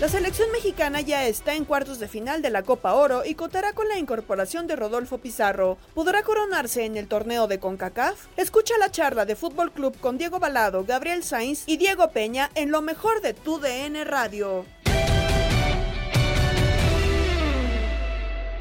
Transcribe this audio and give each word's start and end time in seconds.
La 0.00 0.08
selección 0.08 0.50
mexicana 0.52 1.00
ya 1.00 1.26
está 1.26 1.54
en 1.54 1.64
cuartos 1.64 1.98
de 1.98 2.06
final 2.06 2.40
de 2.40 2.50
la 2.50 2.62
Copa 2.62 2.94
Oro 2.94 3.24
y 3.24 3.34
contará 3.34 3.72
con 3.72 3.88
la 3.88 3.98
incorporación 3.98 4.68
de 4.68 4.76
Rodolfo 4.76 5.18
Pizarro. 5.18 5.76
¿Podrá 5.92 6.22
coronarse 6.22 6.84
en 6.84 6.96
el 6.96 7.08
torneo 7.08 7.48
de 7.48 7.58
CONCACAF? 7.58 8.26
Escucha 8.36 8.78
la 8.78 8.92
charla 8.92 9.24
de 9.24 9.34
Fútbol 9.34 9.72
Club 9.72 9.98
con 9.98 10.16
Diego 10.16 10.38
Balado, 10.38 10.84
Gabriel 10.84 11.24
Sainz 11.24 11.64
y 11.66 11.78
Diego 11.78 12.10
Peña 12.12 12.48
en 12.54 12.70
lo 12.70 12.80
mejor 12.80 13.20
de 13.22 13.34
tu 13.34 13.58
DN 13.58 14.04
Radio. 14.04 14.64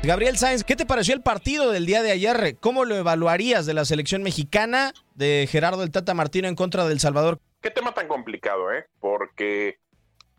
Gabriel 0.07 0.37
Sáenz, 0.37 0.63
¿qué 0.63 0.77
te 0.77 0.85
pareció 0.85 1.13
el 1.13 1.21
partido 1.21 1.69
del 1.69 1.85
día 1.85 2.01
de 2.01 2.11
ayer? 2.11 2.55
¿Cómo 2.61 2.85
lo 2.85 2.95
evaluarías 2.95 3.65
de 3.65 3.73
la 3.73 3.83
selección 3.83 4.23
mexicana 4.23 4.93
de 5.15 5.49
Gerardo 5.51 5.83
el 5.83 5.91
Tata 5.91 6.13
Martino 6.13 6.47
en 6.47 6.55
contra 6.55 6.87
del 6.87 7.01
Salvador? 7.01 7.41
Qué 7.59 7.71
tema 7.71 7.93
tan 7.93 8.07
complicado, 8.07 8.71
¿eh? 8.71 8.87
Porque 9.01 9.79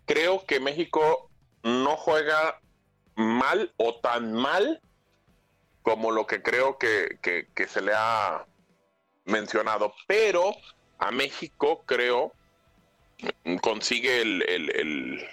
creo 0.07 0.47
que 0.47 0.59
México 0.59 1.31
no 1.65 1.99
juega 1.99 2.59
mal 3.15 3.71
o 3.77 3.97
tan 3.97 4.33
mal 4.33 4.81
como 5.83 6.13
lo 6.13 6.27
que 6.27 6.43
creo 6.43 6.79
que, 6.79 7.19
se 7.69 7.83
le 7.83 7.93
ha 7.95 8.47
mencionado. 9.27 9.93
Pero 10.07 10.55
a 10.99 11.11
México 11.11 11.83
creo 11.85 12.33
consigue 13.61 14.23
el 14.23 15.29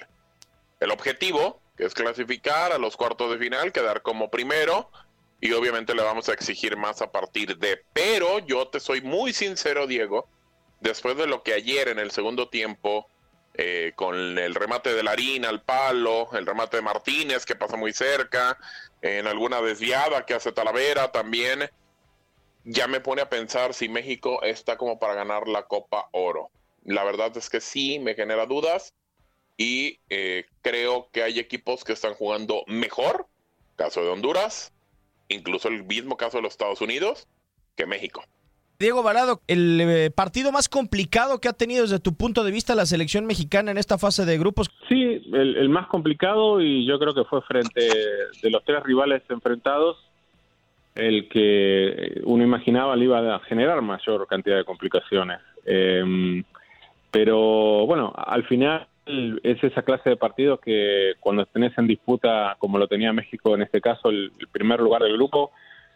objetivo, 0.91 1.61
que 1.75 1.85
es 1.85 1.93
clasificar 1.93 2.71
a 2.71 2.77
los 2.77 2.95
cuartos 2.95 3.31
de 3.31 3.37
final, 3.37 3.71
quedar 3.71 4.01
como 4.01 4.29
primero. 4.29 4.89
Y 5.41 5.51
obviamente 5.51 5.93
le 5.93 6.01
vamos 6.01 6.29
a 6.29 6.33
exigir 6.33 6.77
más 6.77 7.01
a 7.01 7.11
partir 7.11 7.57
de... 7.57 7.83
Pero 7.93 8.39
yo 8.39 8.67
te 8.69 8.79
soy 8.79 9.01
muy 9.01 9.33
sincero, 9.33 9.85
Diego, 9.85 10.27
después 10.79 11.17
de 11.17 11.27
lo 11.27 11.43
que 11.43 11.53
ayer 11.53 11.89
en 11.89 11.99
el 11.99 12.11
segundo 12.11 12.49
tiempo, 12.49 13.07
eh, 13.53 13.91
con 13.95 14.15
el 14.37 14.55
remate 14.55 14.93
de 14.93 15.03
Larín 15.03 15.45
al 15.45 15.61
palo, 15.61 16.29
el 16.33 16.45
remate 16.45 16.77
de 16.77 16.83
Martínez 16.83 17.45
que 17.45 17.55
pasa 17.55 17.75
muy 17.75 17.93
cerca, 17.93 18.57
en 19.01 19.27
alguna 19.27 19.61
desviada 19.61 20.25
que 20.25 20.33
hace 20.33 20.51
Talavera 20.51 21.11
también, 21.11 21.69
ya 22.63 22.87
me 22.87 23.01
pone 23.01 23.21
a 23.21 23.29
pensar 23.29 23.73
si 23.73 23.89
México 23.89 24.41
está 24.41 24.77
como 24.77 24.97
para 24.97 25.13
ganar 25.13 25.47
la 25.47 25.63
Copa 25.63 26.09
Oro. 26.11 26.49
La 26.83 27.03
verdad 27.03 27.35
es 27.37 27.49
que 27.49 27.61
sí, 27.61 27.99
me 27.99 28.15
genera 28.15 28.45
dudas 28.45 28.93
y 29.57 29.99
eh, 30.09 30.45
creo 30.61 31.07
que 31.11 31.23
hay 31.23 31.39
equipos 31.39 31.83
que 31.83 31.93
están 31.93 32.13
jugando 32.13 32.63
mejor, 32.67 33.25
caso 33.75 34.01
de 34.03 34.09
Honduras, 34.09 34.73
incluso 35.29 35.67
el 35.67 35.83
mismo 35.83 36.17
caso 36.17 36.37
de 36.37 36.43
los 36.43 36.53
Estados 36.53 36.81
Unidos, 36.81 37.27
que 37.75 37.85
México. 37.85 38.23
Diego 38.77 39.03
Balado, 39.03 39.41
el 39.47 39.79
eh, 39.79 40.11
partido 40.11 40.51
más 40.51 40.67
complicado 40.67 41.39
que 41.39 41.47
ha 41.47 41.53
tenido 41.53 41.83
desde 41.83 41.99
tu 41.99 42.13
punto 42.13 42.43
de 42.43 42.51
vista 42.51 42.75
la 42.75 42.85
selección 42.85 43.25
mexicana 43.25 43.71
en 43.71 43.77
esta 43.77 43.97
fase 43.97 44.25
de 44.25 44.37
grupos. 44.37 44.69
Sí, 44.89 45.21
el, 45.33 45.55
el 45.55 45.69
más 45.69 45.87
complicado 45.87 46.59
y 46.61 46.85
yo 46.85 46.99
creo 46.99 47.13
que 47.13 47.23
fue 47.23 47.41
frente 47.43 47.81
de 48.41 48.49
los 48.49 48.63
tres 48.65 48.83
rivales 48.83 49.23
enfrentados 49.29 49.97
el 50.95 51.27
que 51.27 52.21
uno 52.23 52.43
imaginaba 52.43 52.95
le 52.95 53.05
iba 53.05 53.35
a 53.35 53.39
generar 53.39 53.81
mayor 53.81 54.25
cantidad 54.27 54.57
de 54.57 54.63
complicaciones. 54.63 55.39
Eh, 55.65 56.43
pero 57.11 57.85
bueno, 57.85 58.13
al 58.15 58.45
final 58.45 58.87
es 59.05 59.63
esa 59.63 59.83
clase 59.83 60.09
de 60.11 60.17
partidos 60.17 60.59
que 60.59 61.13
cuando 61.19 61.45
tenés 61.45 61.77
en 61.77 61.87
disputa, 61.87 62.55
como 62.59 62.77
lo 62.77 62.87
tenía 62.87 63.13
México 63.13 63.55
en 63.55 63.61
este 63.61 63.81
caso, 63.81 64.09
el, 64.09 64.31
el 64.39 64.47
primer 64.47 64.79
lugar 64.79 65.03
del 65.03 65.13
grupo, 65.13 65.51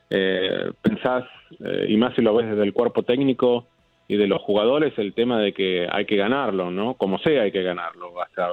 eh, 0.10 0.72
pensás, 0.82 1.26
eh, 1.64 1.86
y 1.90 1.98
más 1.98 2.16
si 2.16 2.22
lo 2.22 2.34
ves 2.34 2.50
desde 2.50 2.64
el 2.64 2.74
cuerpo 2.74 3.04
técnico 3.04 3.68
y 4.08 4.18
de 4.18 4.28
los 4.28 4.42
jugadores, 4.42 4.98
el 4.98 5.14
tema 5.14 5.40
de 5.40 5.54
que 5.54 5.88
hay 5.92 6.06
que 6.06 6.16
ganarlo, 6.16 6.72
¿no? 6.72 6.96
Como 6.96 7.20
sea, 7.20 7.44
hay 7.44 7.52
que 7.52 7.62
ganarlo, 7.62 8.20
hasta 8.20 8.50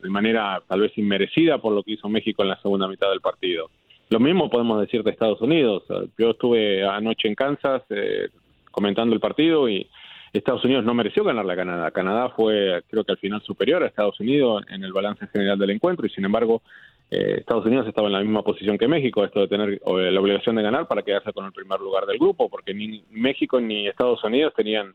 de 0.00 0.08
manera 0.08 0.62
tal 0.68 0.82
vez 0.82 0.96
inmerecida 0.96 1.58
por 1.58 1.72
lo 1.72 1.82
que 1.82 1.92
hizo 1.92 2.08
México 2.08 2.42
en 2.42 2.50
la 2.50 2.60
segunda 2.60 2.86
mitad 2.86 3.10
del 3.10 3.20
partido. 3.20 3.70
Lo 4.08 4.20
mismo 4.20 4.48
podemos 4.48 4.80
decir 4.80 5.02
de 5.02 5.10
Estados 5.10 5.40
Unidos. 5.40 5.82
Yo 6.16 6.30
estuve 6.30 6.86
anoche 6.86 7.26
en 7.26 7.34
Kansas 7.34 7.82
eh, 7.90 8.28
comentando 8.70 9.14
el 9.14 9.20
partido 9.20 9.68
y 9.68 9.88
Estados 10.32 10.64
Unidos 10.64 10.84
no 10.84 10.94
mereció 10.94 11.24
ganarle 11.24 11.52
a 11.52 11.56
Canadá. 11.56 11.90
Canadá 11.90 12.28
fue, 12.30 12.82
creo 12.88 13.04
que 13.04 13.12
al 13.12 13.18
final 13.18 13.42
superior 13.42 13.82
a 13.82 13.86
Estados 13.86 14.20
Unidos 14.20 14.64
en 14.68 14.84
el 14.84 14.92
balance 14.92 15.26
general 15.28 15.58
del 15.58 15.70
encuentro 15.70 16.06
y 16.06 16.10
sin 16.10 16.24
embargo 16.24 16.62
eh, 17.10 17.36
Estados 17.38 17.66
Unidos 17.66 17.88
estaba 17.88 18.06
en 18.06 18.12
la 18.12 18.20
misma 18.20 18.42
posición 18.42 18.78
que 18.78 18.86
México, 18.86 19.24
esto 19.24 19.40
de 19.40 19.48
tener 19.48 19.70
eh, 19.70 20.10
la 20.12 20.20
obligación 20.20 20.54
de 20.56 20.62
ganar 20.62 20.86
para 20.86 21.02
quedarse 21.02 21.32
con 21.32 21.44
el 21.44 21.52
primer 21.52 21.80
lugar 21.80 22.06
del 22.06 22.18
grupo, 22.18 22.48
porque 22.48 22.72
ni 22.72 23.04
México 23.10 23.60
ni 23.60 23.88
Estados 23.88 24.22
Unidos 24.22 24.52
tenían 24.54 24.94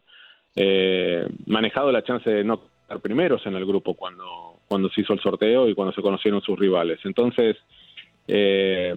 eh, 0.55 1.27
manejado 1.45 1.91
la 1.91 2.03
chance 2.03 2.29
de 2.29 2.43
no 2.45 2.61
estar 2.81 3.01
primeros 3.01 3.45
en 3.45 3.55
el 3.55 3.65
grupo 3.65 3.95
cuando, 3.95 4.59
cuando 4.67 4.89
se 4.89 5.01
hizo 5.01 5.11
el 5.11 5.19
sorteo 5.19 5.67
y 5.67 5.75
cuando 5.75 5.93
se 5.93 6.01
conocieron 6.01 6.41
sus 6.41 6.57
rivales. 6.57 6.99
Entonces, 7.03 7.57
eh, 8.27 8.95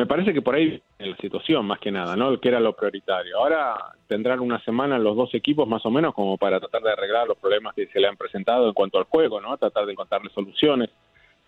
me 0.00 0.06
parece 0.06 0.32
que 0.32 0.40
por 0.40 0.54
ahí 0.54 0.80
en 0.98 1.10
la 1.10 1.16
situación 1.18 1.66
más 1.66 1.78
que 1.78 1.90
nada, 1.90 2.16
¿no? 2.16 2.40
Que 2.40 2.48
era 2.48 2.58
lo 2.58 2.72
prioritario. 2.74 3.36
Ahora 3.36 3.76
tendrán 4.08 4.40
una 4.40 4.58
semana 4.64 4.98
los 4.98 5.14
dos 5.14 5.34
equipos 5.34 5.68
más 5.68 5.84
o 5.84 5.90
menos 5.90 6.14
como 6.14 6.38
para 6.38 6.58
tratar 6.58 6.82
de 6.82 6.90
arreglar 6.92 7.28
los 7.28 7.36
problemas 7.36 7.74
que 7.74 7.86
se 7.88 8.00
le 8.00 8.06
han 8.08 8.16
presentado 8.16 8.66
en 8.68 8.72
cuanto 8.72 8.96
al 8.98 9.04
juego, 9.04 9.40
¿no? 9.42 9.56
Tratar 9.58 9.84
de 9.84 9.92
encontrarle 9.92 10.30
soluciones. 10.30 10.88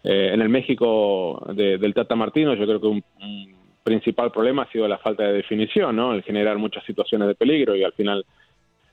Eh, 0.04 0.31
en 0.34 0.43
el 0.43 0.49
México 0.50 1.43
de- 1.54 1.78
del 1.78 1.94
Tata 1.94 2.14
Martino 2.14 2.52
yo 2.54 2.66
creo 2.66 2.81
que 2.81 2.88
un, 2.88 3.02
un 3.22 3.54
principal 3.82 4.31
problema 4.31 4.62
ha 4.64 4.70
sido 4.70 4.87
la 4.87 4.98
falta 4.98 5.22
de 5.25 5.32
definición, 5.32 5.96
¿no? 5.96 6.12
El 6.12 6.22
generar 6.22 6.58
muchas 6.58 6.84
situaciones 6.84 7.28
de 7.28 7.34
peligro 7.34 7.75
y 7.75 7.84
al 7.84 7.93
final 7.94 8.25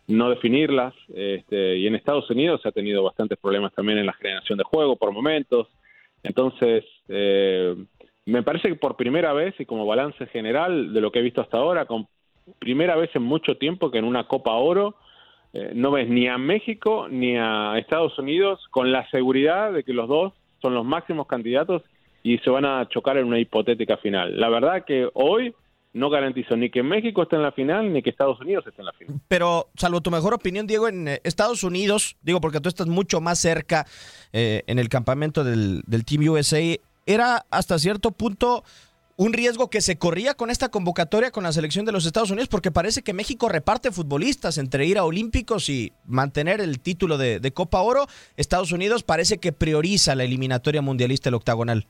no 0.08 0.30
definirlas. 0.30 0.94
Este, 1.14 1.78
y 1.80 1.86
en 1.86 1.96
Estados 1.96 2.30
Unidos 2.30 2.62
se 2.62 2.70
ha 2.70 2.72
tenido 2.72 3.04
bastantes 3.04 3.38
problemas 3.38 3.74
también 3.74 3.98
en 3.98 4.06
la 4.06 4.14
generación 4.14 4.58
de 4.58 4.64
juego 4.64 4.96
por 4.96 5.12
momentos. 5.12 5.68
Entonces, 6.24 6.86
eh, 7.10 7.76
me 8.30 8.44
parece 8.44 8.70
que 8.70 8.76
por 8.76 8.96
primera 8.96 9.34
vez 9.34 9.56
y 9.60 9.66
como 9.66 9.86
balance 9.86 10.26
general 10.28 10.94
de 10.94 11.02
lo 11.02 11.12
que 11.12 11.20
he 11.20 11.24
visto 11.24 11.42
hasta 11.42 11.58
ahora, 11.58 11.86
con 11.86 12.08
primera 12.60 12.96
vez 12.96 13.10
en 13.16 13.24
mucho 13.24 13.58
tiempo 13.58 13.92
que 13.92 14.00
en 14.00 14.06
una 14.06 14.28
Copa 14.28 14.54
Oro 14.54 14.96
eh, 15.54 15.72
no 15.76 15.92
ves 15.92 16.08
ni 16.10 16.28
a 16.28 16.38
México 16.38 17.08
ni 17.10 17.38
a 17.38 17.78
Estados 17.78 18.18
Unidos 18.20 18.60
con 18.72 18.92
la 18.92 19.10
seguridad 19.10 19.72
de 19.74 19.84
que 19.84 19.94
los 19.94 20.08
dos 20.08 20.34
son 20.62 20.74
los 20.74 20.86
máximos 20.86 21.28
candidatos 21.28 21.84
y 22.24 22.38
se 22.40 22.50
van 22.50 22.66
a 22.66 22.88
chocar 22.90 23.18
en 23.18 23.26
una 23.26 23.40
hipotética 23.40 23.98
final. 23.98 24.40
La 24.40 24.50
verdad 24.50 24.84
que 24.86 25.10
hoy 25.14 25.54
no 25.94 26.10
garantizo 26.10 26.56
ni 26.56 26.70
que 26.70 26.84
México 26.84 27.24
esté 27.24 27.36
en 27.36 27.44
la 27.44 27.52
final 27.52 27.92
ni 27.92 28.04
que 28.04 28.10
Estados 28.10 28.40
Unidos 28.40 28.66
esté 28.68 28.82
en 28.82 28.86
la 28.86 28.94
final. 28.94 29.16
Pero, 29.28 29.70
salvo 29.76 30.02
tu 30.02 30.12
mejor 30.12 30.34
opinión, 30.34 30.68
Diego, 30.68 30.88
en 30.88 31.08
eh, 31.08 31.22
Estados 31.24 31.64
Unidos, 31.64 32.16
digo 32.22 32.42
porque 32.42 32.60
tú 32.60 32.70
estás 32.70 32.88
mucho 32.88 33.22
más 33.22 33.40
cerca 33.40 33.86
eh, 34.32 34.64
en 34.68 34.78
el 34.78 34.90
campamento 34.90 35.44
del, 35.44 35.82
del 35.88 36.06
Team 36.06 36.30
USA, 36.30 36.60
era 37.14 37.46
hasta 37.52 37.80
cierto 37.80 38.12
punto 38.12 38.64
un 39.18 39.34
riesgo 39.34 39.70
que 39.70 39.82
se 39.82 40.00
corría 40.00 40.34
con 40.34 40.50
esta 40.50 40.70
convocatoria 40.70 41.32
con 41.32 41.44
la 41.44 41.52
selección 41.52 41.86
de 41.86 41.92
los 41.92 42.06
Estados 42.06 42.32
Unidos, 42.32 42.48
porque 42.48 42.72
parece 42.72 43.04
que 43.04 43.14
México 43.14 43.50
reparte 43.50 43.92
futbolistas 43.92 44.58
entre 44.58 44.86
ir 44.86 44.98
a 44.98 45.04
Olímpicos 45.04 45.70
y 45.70 45.92
mantener 46.06 46.62
el 46.62 46.80
título 46.80 47.18
de, 47.18 47.42
de 47.42 47.52
Copa 47.52 47.82
Oro. 47.82 48.06
Estados 48.38 48.72
Unidos 48.72 49.04
parece 49.04 49.40
que 49.40 49.52
prioriza 49.52 50.16
la 50.16 50.24
eliminatoria 50.24 50.82
mundialista 50.82 51.28
el 51.28 51.36
octagonal. 51.36 51.86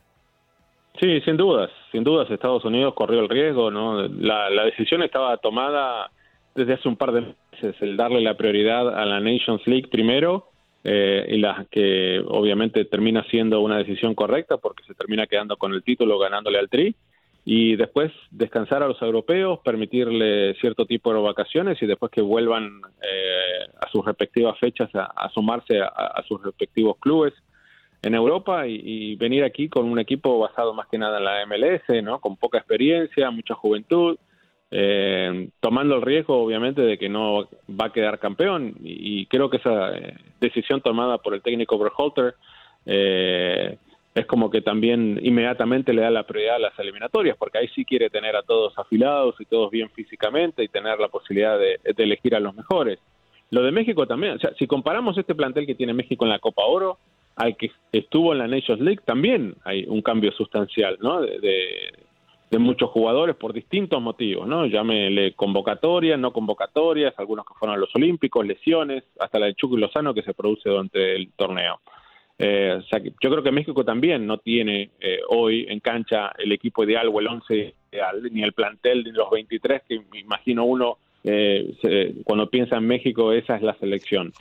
Sí, 0.99 1.21
sin 1.21 1.37
dudas, 1.37 1.69
sin 1.91 2.03
dudas 2.03 2.29
Estados 2.29 2.65
Unidos 2.65 2.93
corrió 2.93 3.21
el 3.21 3.29
riesgo, 3.29 3.71
¿no? 3.71 4.05
La, 4.07 4.49
decisión 4.65 5.01
estaba 5.01 5.37
tomada 5.37 6.11
desde 6.55 6.73
hace 6.73 6.89
un 6.89 6.97
par 6.97 7.13
de 7.13 7.21
meses, 7.21 7.75
el 7.79 7.95
darle 7.95 8.19
la 8.21 8.35
prioridad 8.35 8.89
a 8.89 9.05
la 9.05 9.21
Nations 9.21 9.65
League 9.65 9.87
primero, 9.89 10.48
eh, 10.83 11.25
y 11.29 11.37
la 11.37 11.65
que 11.69 12.21
obviamente 12.25 12.85
termina 12.85 13.23
siendo 13.25 13.61
una 13.61 13.77
decisión 13.77 14.15
correcta 14.15 14.57
porque 14.57 14.83
se 14.83 14.93
termina 14.93 15.27
quedando 15.27 15.57
con 15.57 15.73
el 15.73 15.83
título 15.83 16.17
ganándole 16.17 16.59
al 16.59 16.69
Tri, 16.69 16.95
y 17.45 17.75
después 17.77 18.11
descansar 18.31 18.83
a 18.83 18.87
los 18.87 19.01
europeos, 19.01 19.59
permitirle 19.63 20.53
cierto 20.55 20.85
tipo 20.85 21.13
de 21.13 21.19
vacaciones 21.19 21.81
y 21.81 21.87
después 21.87 22.11
que 22.11 22.21
vuelvan 22.21 22.81
eh, 23.01 23.71
a 23.79 23.89
sus 23.89 24.05
respectivas 24.05 24.59
fechas 24.59 24.89
a, 24.93 25.29
sumarse 25.33 25.79
a 25.81 26.23
sus 26.27 26.43
respectivos 26.43 26.97
clubes 26.99 27.33
en 28.01 28.15
Europa 28.15 28.65
y, 28.67 29.15
venir 29.15 29.43
aquí 29.43 29.67
con 29.67 29.85
un 29.85 29.99
equipo 29.99 30.39
basado 30.39 30.73
más 30.73 30.87
que 30.87 30.97
nada 30.97 31.17
en 31.17 31.25
la 31.25 31.45
MLS, 31.45 32.03
¿no? 32.03 32.19
Con 32.19 32.37
poca 32.37 32.57
experiencia, 32.57 33.29
mucha 33.31 33.55
juventud, 33.55 34.17
eh, 34.71 35.49
tomando 35.59 35.95
el 35.95 36.01
riesgo, 36.01 36.43
obviamente, 36.43 36.81
de 36.81 36.97
que 36.97 37.09
no 37.09 37.47
va 37.69 37.85
a 37.85 37.93
quedar 37.93 38.19
campeón. 38.19 38.75
Y, 38.83 39.25
creo 39.27 39.49
que 39.49 39.57
esa 39.57 39.97
eh, 39.97 40.15
decisión 40.39 40.81
tomada 40.81 41.17
por 41.17 41.33
el 41.33 41.41
técnico 41.41 41.77
Berhalter 41.77 42.35
eh, 42.85 43.77
es 44.15 44.25
como 44.25 44.49
que 44.49 44.61
también 44.61 45.19
inmediatamente 45.23 45.93
le 45.93 46.01
da 46.01 46.11
la 46.11 46.23
prioridad 46.23 46.55
a 46.55 46.59
las 46.59 46.79
eliminatorias, 46.79 47.37
porque 47.37 47.59
ahí 47.59 47.67
sí 47.69 47.85
quiere 47.85 48.09
tener 48.09 48.35
a 48.35 48.43
todos 48.43 48.77
afilados 48.77 49.35
y 49.39 49.45
todos 49.45 49.71
bien 49.71 49.89
físicamente 49.91 50.63
y 50.63 50.67
tener 50.67 50.99
la 50.99 51.07
posibilidad 51.07 51.57
de, 51.57 51.79
de 51.83 52.03
elegir 52.03 52.35
a 52.35 52.39
los 52.39 52.55
mejores. 52.55 52.99
Lo 53.51 53.63
de 53.63 53.71
México 53.71 54.05
también, 54.05 54.33
o 54.33 54.39
sea, 54.39 54.53
si 54.59 54.67
comparamos 54.67 55.17
este 55.17 55.33
plantel 55.33 55.65
que 55.65 55.75
tiene 55.75 55.93
México 55.93 56.25
en 56.25 56.31
la 56.31 56.39
Copa 56.39 56.63
Oro, 56.65 56.97
al 57.39 57.55
que 57.55 57.71
estuvo 57.93 58.33
en 58.33 58.39
la 58.39 58.47
Nations 58.47 58.81
League 58.81 59.01
también 59.05 59.55
hay 59.63 59.85
un 59.87 60.01
cambio 60.01 60.31
sustancial, 60.33 60.97
¿no? 61.01 61.21
De, 61.21 61.93
muchos 62.57 62.89
jugadores 62.89 63.35
por 63.35 63.53
distintos 63.53 64.01
motivos, 64.01 64.47
¿no? 64.47 64.65
Llámele 64.65 65.33
convocatorias, 65.33 66.17
no 66.17 66.33
convocatorias, 66.33 67.13
algunos 67.17 67.45
que 67.45 67.53
fueron 67.53 67.75
a 67.75 67.79
los 67.79 67.95
Olímpicos, 67.95 68.45
lesiones, 68.45 69.03
hasta 69.19 69.37
la 69.37 69.45
de 69.45 69.53
Chucky 69.53 69.77
Lozano 69.77 70.15
que 70.15 70.23
se 70.23 70.33
produce 70.33 70.69
durante 70.69 71.15
el 71.15 71.31
torneo. 71.33 71.79
Eh, 72.39 72.79
yo 72.91 73.29
creo 73.29 73.43
que 73.43 73.51
México 73.51 73.83
también 73.83 74.25
no 74.25 74.37
tiene 74.37 74.91
eh, 74.99 75.19
hoy 75.27 75.65
en 75.69 75.79
cancha 75.81 76.31
el 76.39 76.51
equipo 76.53 76.83
ideal 76.83 77.09
o 77.13 77.19
el 77.19 77.27
11 77.27 77.75
ideal, 77.91 78.23
ni 78.31 78.41
el 78.41 78.53
plantel 78.53 79.03
de 79.03 79.11
los 79.11 79.29
23 79.29 79.83
que 79.87 80.01
me 80.11 80.19
imagino 80.19 80.63
uno 80.63 80.97
eh, 81.25 81.75
cuando 82.23 82.49
piensa 82.49 82.77
en 82.77 82.87
México, 82.87 83.33
esa 83.33 83.57
es 83.57 83.61
la 83.61 83.77
selección. 83.77 84.31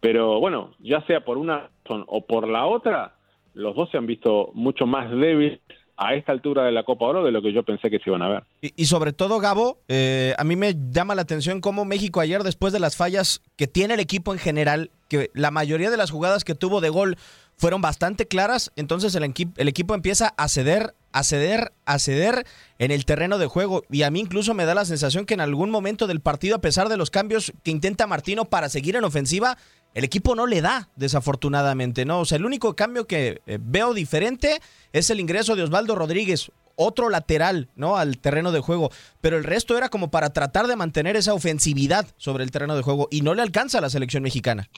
Pero 0.00 0.38
bueno, 0.38 0.74
ya 0.78 1.00
sea 1.06 1.24
por 1.24 1.38
una 1.38 1.70
razón 1.82 2.04
o 2.06 2.26
por 2.26 2.46
la 2.46 2.66
otra, 2.66 3.14
los 3.54 3.74
dos 3.74 3.90
se 3.90 3.96
han 3.96 4.06
visto 4.06 4.50
mucho 4.52 4.86
más 4.86 5.10
débiles 5.10 5.60
a 5.96 6.14
esta 6.14 6.32
altura 6.32 6.64
de 6.64 6.72
la 6.72 6.84
Copa 6.84 7.06
Oro 7.06 7.24
de 7.24 7.32
lo 7.32 7.40
que 7.40 7.52
yo 7.52 7.62
pensé 7.62 7.90
que 7.90 7.98
se 7.98 8.10
iban 8.10 8.22
a 8.22 8.28
ver. 8.28 8.44
Y, 8.60 8.86
sobre 8.86 9.12
todo, 9.12 9.38
Gabo, 9.38 9.78
eh, 9.88 10.34
a 10.38 10.44
mí 10.44 10.56
me 10.56 10.74
llama 10.90 11.14
la 11.14 11.22
atención 11.22 11.60
cómo 11.60 11.84
México 11.84 12.20
ayer, 12.20 12.42
después 12.42 12.72
de 12.72 12.80
las 12.80 12.96
fallas 12.96 13.42
que 13.56 13.66
tiene 13.66 13.94
el 13.94 14.00
equipo 14.00 14.32
en 14.32 14.38
general, 14.38 14.90
que 15.08 15.30
la 15.34 15.50
mayoría 15.50 15.90
de 15.90 15.96
las 15.96 16.10
jugadas 16.10 16.44
que 16.44 16.54
tuvo 16.54 16.80
de 16.80 16.90
gol 16.90 17.16
fueron 17.56 17.80
bastante 17.80 18.26
claras, 18.26 18.70
entonces 18.76 19.14
el, 19.14 19.32
el 19.56 19.68
equipo 19.68 19.94
empieza 19.94 20.34
a 20.36 20.48
ceder, 20.48 20.94
a 21.12 21.22
ceder, 21.22 21.72
a 21.86 21.98
ceder 21.98 22.46
en 22.78 22.90
el 22.90 23.06
terreno 23.06 23.38
de 23.38 23.46
juego. 23.46 23.82
Y 23.90 24.02
a 24.02 24.10
mí 24.10 24.20
incluso 24.20 24.52
me 24.52 24.66
da 24.66 24.74
la 24.74 24.84
sensación 24.84 25.24
que 25.24 25.34
en 25.34 25.40
algún 25.40 25.70
momento 25.70 26.06
del 26.06 26.20
partido, 26.20 26.56
a 26.56 26.60
pesar 26.60 26.90
de 26.90 26.98
los 26.98 27.10
cambios 27.10 27.52
que 27.62 27.70
intenta 27.70 28.06
Martino 28.06 28.44
para 28.44 28.68
seguir 28.68 28.96
en 28.96 29.04
ofensiva, 29.04 29.56
el 29.96 30.04
equipo 30.04 30.34
no 30.34 30.46
le 30.46 30.60
da, 30.60 30.90
desafortunadamente, 30.96 32.04
¿no? 32.04 32.20
O 32.20 32.26
sea, 32.26 32.36
el 32.36 32.44
único 32.44 32.76
cambio 32.76 33.06
que 33.06 33.40
eh, 33.46 33.58
veo 33.58 33.94
diferente 33.94 34.60
es 34.92 35.08
el 35.08 35.20
ingreso 35.20 35.56
de 35.56 35.62
Osvaldo 35.62 35.94
Rodríguez, 35.94 36.52
otro 36.74 37.08
lateral, 37.08 37.70
¿no? 37.76 37.96
Al 37.96 38.18
terreno 38.18 38.52
de 38.52 38.60
juego. 38.60 38.90
Pero 39.22 39.38
el 39.38 39.44
resto 39.44 39.78
era 39.78 39.88
como 39.88 40.10
para 40.10 40.34
tratar 40.34 40.66
de 40.66 40.76
mantener 40.76 41.16
esa 41.16 41.32
ofensividad 41.32 42.06
sobre 42.18 42.44
el 42.44 42.50
terreno 42.50 42.76
de 42.76 42.82
juego 42.82 43.08
y 43.10 43.22
no 43.22 43.32
le 43.32 43.40
alcanza 43.40 43.78
a 43.78 43.80
la 43.80 43.88
selección 43.88 44.22
mexicana. 44.22 44.68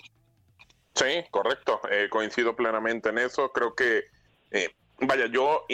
Sí, 0.95 1.25
correcto. 1.33 1.81
Eh, 1.91 2.07
coincido 2.09 2.55
plenamente 2.55 3.09
en 3.09 3.19
eso. 3.19 3.51
Creo 3.51 3.75
que, 3.75 4.05
eh, 4.53 4.69
vaya, 5.01 5.27
yo, 5.27 5.67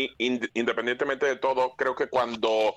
independientemente 0.55 1.27
de 1.27 1.37
todo, 1.37 1.75
creo 1.77 1.95
que 1.95 2.07
cuando 2.07 2.77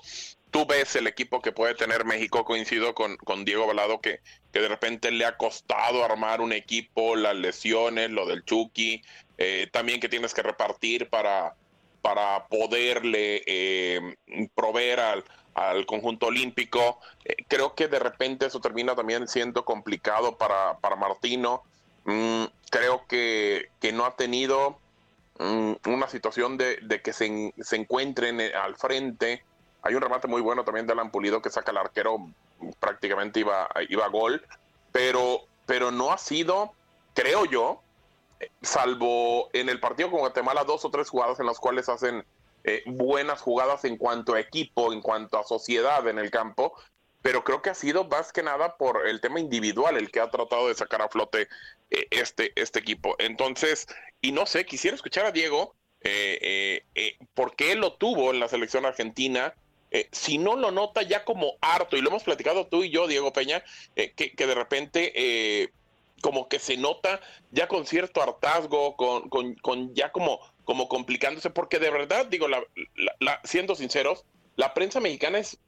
tú 0.50 0.66
ves 0.66 0.96
el 0.96 1.06
equipo 1.06 1.40
que 1.40 1.52
puede 1.52 1.74
tener 1.74 2.04
México, 2.04 2.44
coincido 2.44 2.94
con, 2.94 3.16
con 3.18 3.44
Diego 3.44 3.66
Balado, 3.66 4.00
que, 4.00 4.20
que 4.52 4.60
de 4.60 4.68
repente 4.68 5.10
le 5.10 5.24
ha 5.24 5.36
costado 5.36 6.04
armar 6.04 6.40
un 6.40 6.52
equipo, 6.52 7.16
las 7.16 7.36
lesiones, 7.36 8.10
lo 8.10 8.26
del 8.26 8.44
Chucky, 8.44 9.02
eh, 9.36 9.68
también 9.72 10.00
que 10.00 10.08
tienes 10.08 10.34
que 10.34 10.42
repartir 10.42 11.08
para, 11.08 11.54
para 12.02 12.46
poderle 12.46 13.42
eh, 13.46 14.16
proveer 14.54 15.00
al, 15.00 15.24
al, 15.54 15.86
conjunto 15.86 16.26
olímpico. 16.26 16.98
Eh, 17.24 17.36
creo 17.46 17.74
que 17.74 17.88
de 17.88 17.98
repente 17.98 18.46
eso 18.46 18.60
termina 18.60 18.94
también 18.94 19.28
siendo 19.28 19.64
complicado 19.64 20.38
para, 20.38 20.78
para 20.78 20.96
Martino. 20.96 21.62
Mm, 22.04 22.44
creo 22.70 23.06
que, 23.06 23.68
que, 23.80 23.92
no 23.92 24.06
ha 24.06 24.16
tenido 24.16 24.78
mm, 25.38 25.72
una 25.86 26.08
situación 26.08 26.56
de, 26.56 26.78
de 26.82 27.02
que 27.02 27.12
se, 27.12 27.52
se 27.60 27.76
encuentren 27.76 28.40
al 28.40 28.76
frente 28.76 29.44
hay 29.88 29.94
un 29.94 30.02
remate 30.02 30.28
muy 30.28 30.42
bueno 30.42 30.64
también 30.64 30.86
de 30.86 30.92
Alan 30.92 31.10
Pulido 31.10 31.40
que 31.40 31.50
saca 31.50 31.70
el 31.70 31.78
arquero, 31.78 32.18
prácticamente 32.78 33.40
iba, 33.40 33.68
iba 33.88 34.04
a 34.04 34.08
gol, 34.08 34.44
pero, 34.92 35.40
pero 35.66 35.90
no 35.90 36.12
ha 36.12 36.18
sido, 36.18 36.72
creo 37.14 37.46
yo, 37.46 37.80
salvo 38.62 39.48
en 39.52 39.68
el 39.68 39.80
partido 39.80 40.10
con 40.10 40.20
Guatemala, 40.20 40.64
dos 40.64 40.84
o 40.84 40.90
tres 40.90 41.08
jugadas 41.08 41.40
en 41.40 41.46
las 41.46 41.58
cuales 41.58 41.88
hacen 41.88 42.24
eh, 42.64 42.82
buenas 42.86 43.40
jugadas 43.40 43.84
en 43.84 43.96
cuanto 43.96 44.34
a 44.34 44.40
equipo, 44.40 44.92
en 44.92 45.00
cuanto 45.00 45.38
a 45.38 45.44
sociedad 45.44 46.06
en 46.06 46.18
el 46.18 46.30
campo, 46.30 46.74
pero 47.22 47.42
creo 47.42 47.62
que 47.62 47.70
ha 47.70 47.74
sido 47.74 48.04
más 48.04 48.32
que 48.32 48.42
nada 48.42 48.76
por 48.76 49.06
el 49.08 49.20
tema 49.20 49.40
individual 49.40 49.96
el 49.96 50.10
que 50.10 50.20
ha 50.20 50.30
tratado 50.30 50.68
de 50.68 50.74
sacar 50.74 51.02
a 51.02 51.08
flote 51.08 51.48
eh, 51.90 52.06
este, 52.10 52.52
este 52.54 52.78
equipo. 52.78 53.16
Entonces, 53.18 53.86
y 54.20 54.32
no 54.32 54.46
sé, 54.46 54.66
quisiera 54.66 54.94
escuchar 54.94 55.26
a 55.26 55.32
Diego, 55.32 55.74
eh, 56.00 56.84
eh, 56.94 57.16
porque 57.34 57.72
él 57.72 57.80
lo 57.80 57.94
tuvo 57.94 58.30
en 58.30 58.40
la 58.40 58.48
selección 58.48 58.86
argentina, 58.86 59.54
eh, 59.90 60.08
si 60.12 60.36
no 60.38 60.56
lo 60.56 60.70
nota 60.70 61.02
ya 61.02 61.24
como 61.24 61.54
harto, 61.60 61.96
y 61.96 62.02
lo 62.02 62.10
hemos 62.10 62.22
platicado 62.22 62.66
tú 62.66 62.84
y 62.84 62.90
yo, 62.90 63.06
Diego 63.06 63.32
Peña, 63.32 63.62
eh, 63.96 64.12
que, 64.12 64.46
de 64.46 64.54
repente 64.54 65.12
eh, 65.14 65.70
como 66.20 66.48
que 66.48 66.58
se 66.58 66.76
nota 66.76 67.20
ya 67.52 67.68
con 67.68 67.86
cierto 67.86 68.22
hartazgo, 68.22 68.96
con, 68.96 69.28
con, 69.28 69.94
ya 69.94 70.12
como, 70.12 70.40
como 70.64 70.88
complicándose, 70.88 71.50
porque 71.50 71.78
de 71.78 71.90
verdad, 71.90 72.26
digo, 72.26 72.48
la, 72.48 72.62
siendo 73.44 73.74
sinceros, 73.74 74.24
la 74.56 74.74
prensa 74.74 75.00
mexicana 75.00 75.38
es, 75.38 75.58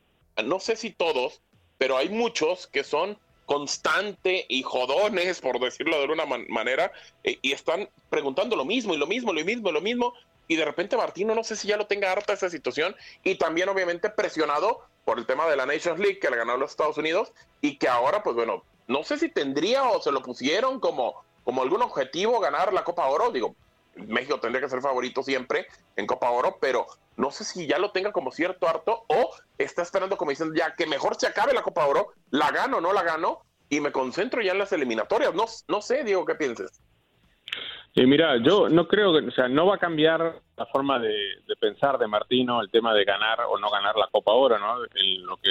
no 0.44 0.60
sé 0.60 0.76
si 0.76 0.90
todos, 0.90 1.40
pero 1.78 1.96
hay 1.96 2.10
muchos 2.10 2.66
que 2.66 2.84
son 2.84 3.18
constante 3.46 4.44
y 4.48 4.62
jodones, 4.62 5.40
por 5.40 5.58
decirlo 5.58 5.96
de 5.96 6.02
alguna 6.02 6.26
manera, 6.26 6.92
y 7.24 7.52
están 7.52 7.88
preguntando 8.08 8.54
lo 8.54 8.64
mismo 8.64 8.94
y 8.94 8.98
lo 8.98 9.06
mismo, 9.06 9.32
lo 9.32 9.44
mismo, 9.44 9.72
lo 9.72 9.80
mismo, 9.80 10.14
y 10.50 10.56
de 10.56 10.64
repente 10.64 10.96
Martino 10.96 11.32
no 11.36 11.44
sé 11.44 11.54
si 11.54 11.68
ya 11.68 11.76
lo 11.76 11.86
tenga 11.86 12.10
harta 12.10 12.32
esa 12.32 12.50
situación 12.50 12.96
y 13.22 13.36
también 13.36 13.68
obviamente 13.68 14.10
presionado 14.10 14.80
por 15.04 15.20
el 15.20 15.24
tema 15.24 15.46
de 15.46 15.54
la 15.54 15.64
Nations 15.64 16.00
League 16.00 16.18
que 16.18 16.28
le 16.28 16.38
ganó 16.38 16.54
a 16.54 16.56
los 16.56 16.72
Estados 16.72 16.98
Unidos 16.98 17.32
y 17.60 17.78
que 17.78 17.86
ahora 17.86 18.24
pues 18.24 18.34
bueno, 18.34 18.64
no 18.88 19.04
sé 19.04 19.16
si 19.16 19.28
tendría 19.28 19.84
o 19.84 20.02
se 20.02 20.10
lo 20.10 20.22
pusieron 20.22 20.80
como, 20.80 21.22
como 21.44 21.62
algún 21.62 21.82
objetivo 21.82 22.40
ganar 22.40 22.72
la 22.72 22.82
Copa 22.82 23.06
Oro, 23.06 23.30
digo, 23.30 23.54
México 23.94 24.40
tendría 24.40 24.60
que 24.60 24.68
ser 24.68 24.80
favorito 24.80 25.22
siempre 25.22 25.68
en 25.94 26.08
Copa 26.08 26.28
Oro, 26.30 26.58
pero 26.60 26.84
no 27.16 27.30
sé 27.30 27.44
si 27.44 27.68
ya 27.68 27.78
lo 27.78 27.92
tenga 27.92 28.10
como 28.10 28.32
cierto 28.32 28.68
harto 28.68 29.04
o 29.06 29.30
está 29.56 29.82
esperando 29.82 30.16
como 30.16 30.32
diciendo 30.32 30.56
ya 30.56 30.74
que 30.74 30.86
mejor 30.86 31.14
se 31.14 31.28
acabe 31.28 31.54
la 31.54 31.62
Copa 31.62 31.86
Oro, 31.86 32.08
la 32.30 32.50
gano 32.50 32.78
o 32.78 32.80
no 32.80 32.92
la 32.92 33.04
gano, 33.04 33.42
y 33.68 33.78
me 33.80 33.92
concentro 33.92 34.42
ya 34.42 34.50
en 34.50 34.58
las 34.58 34.72
eliminatorias. 34.72 35.32
No, 35.32 35.44
no 35.68 35.80
sé, 35.80 36.02
Diego, 36.02 36.26
¿qué 36.26 36.34
piensas? 36.34 36.80
Y 37.94 38.06
mira, 38.06 38.36
yo 38.36 38.68
no 38.68 38.86
creo 38.86 39.12
que, 39.12 39.26
o 39.26 39.30
sea, 39.32 39.48
no 39.48 39.66
va 39.66 39.74
a 39.74 39.78
cambiar 39.78 40.36
la 40.56 40.66
forma 40.66 40.98
de, 40.98 41.14
pensar 41.58 41.98
de 41.98 42.06
Martino 42.06 42.60
el 42.60 42.70
tema 42.70 42.94
de 42.94 43.04
ganar 43.04 43.40
o 43.48 43.58
no 43.58 43.68
ganar 43.68 43.96
la 43.96 44.08
Copa 44.10 44.32
Oro, 44.32 44.58
¿no? 44.58 44.78
lo 44.78 45.36
que 45.36 45.50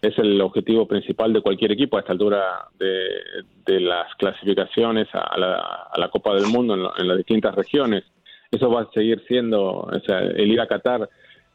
es 0.00 0.18
el 0.18 0.40
objetivo 0.40 0.86
principal 0.86 1.32
de 1.32 1.40
cualquier 1.40 1.72
equipo 1.72 1.96
a 1.96 2.00
esta 2.00 2.12
altura 2.12 2.68
de, 2.78 3.80
las 3.80 4.14
clasificaciones 4.16 5.08
a 5.12 5.36
la, 5.38 6.08
Copa 6.10 6.34
del 6.34 6.46
Mundo 6.46 6.92
en, 6.96 7.08
las 7.08 7.16
distintas 7.16 7.54
regiones. 7.54 8.04
Eso 8.50 8.70
va 8.70 8.82
a 8.82 8.90
seguir 8.92 9.24
siendo, 9.26 9.80
o 9.80 10.00
sea, 10.06 10.20
el 10.20 10.52
ir 10.52 10.60
a 10.60 10.68
Qatar 10.68 11.08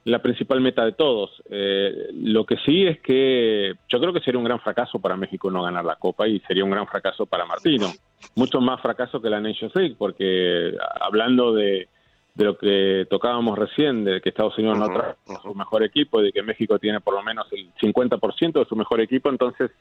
la 0.06 0.22
principal 0.22 0.62
meta 0.62 0.86
de 0.86 0.94
todos. 0.94 1.32
Eh, 1.50 2.10
lo 2.13 2.46
que 2.46 2.58
sí 2.65 2.86
es 2.86 3.00
que 3.01 3.74
yo 3.88 4.00
creo 4.00 4.13
que 4.13 4.22
sería 4.22 4.39
un 4.39 4.46
gran 4.46 4.60
fracaso 4.60 5.00
para 5.00 5.18
México 5.18 5.51
no 5.51 5.63
ganar 5.63 5.86
la 5.86 5.98
Copa 5.98 6.27
y 6.27 6.39
sería 6.41 6.63
un 6.63 6.72
gran 6.72 6.88
fracaso 6.88 7.25
para 7.25 7.46
Martino. 7.46 7.88
Mucho 8.36 8.62
más 8.62 8.82
fracaso 8.82 9.22
que 9.22 9.29
la 9.29 9.39
Nations 9.39 9.75
League, 9.75 9.96
porque 9.98 10.74
hablando 11.01 11.53
de, 11.53 11.88
de 12.34 12.46
lo 12.46 12.58
que 12.58 13.06
tocábamos 13.10 13.58
recién, 13.58 14.03
de 14.06 14.22
que 14.22 14.29
Estados 14.29 14.58
Unidos 14.58 14.79
no 14.79 14.88
trae 14.88 15.15
su 15.41 15.53
mejor 15.53 15.84
equipo, 15.84 16.22
de 16.22 16.32
que 16.32 16.41
México 16.41 16.79
tiene 16.79 17.01
por 17.01 17.13
lo 17.13 17.22
menos 17.22 17.48
el 17.51 17.72
50% 17.75 18.60
de 18.60 18.65
su 18.65 18.75
mejor 18.75 19.01
equipo, 19.01 19.29
entonces 19.29 19.72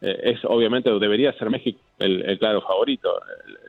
eh, 0.00 0.18
es 0.22 0.38
obviamente 0.44 0.90
debería 0.98 1.32
ser 1.34 1.50
México 1.50 1.80
el, 1.98 2.38
claro 2.38 2.62
favorito. 2.62 3.20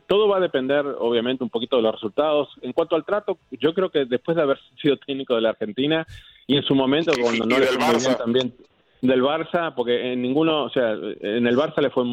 Todo 0.07 0.27
va 0.27 0.37
a 0.37 0.41
depender 0.41 0.85
obviamente 0.99 1.43
un 1.43 1.49
poquito 1.49 1.75
de 1.75 1.81
los 1.81 1.93
resultados. 1.93 2.49
En 2.61 2.73
cuanto 2.73 2.95
al 2.95 3.05
trato, 3.05 3.37
yo 3.51 3.73
creo 3.73 3.89
que 3.89 4.05
después 4.05 4.35
de 4.37 4.43
haber 4.43 4.59
sido 4.81 4.97
técnico 4.97 5.35
de 5.35 5.41
la 5.41 5.49
Argentina 5.49 6.05
y 6.47 6.55
en 6.55 6.63
su 6.63 6.75
momento 6.75 7.11
cuando 7.21 7.45
no 7.45 7.59
le 7.59 7.65
fue 7.67 7.85
muy 7.85 7.99
bien 7.99 8.15
también 8.17 8.53
del 9.01 9.23
Barça, 9.23 9.73
porque 9.73 10.13
en 10.13 10.21
ninguno, 10.21 10.65
o 10.65 10.69
sea, 10.69 10.91
en 10.91 11.47
el 11.47 11.57
Barça 11.57 11.81
le 11.81 11.89
fue 11.89 12.03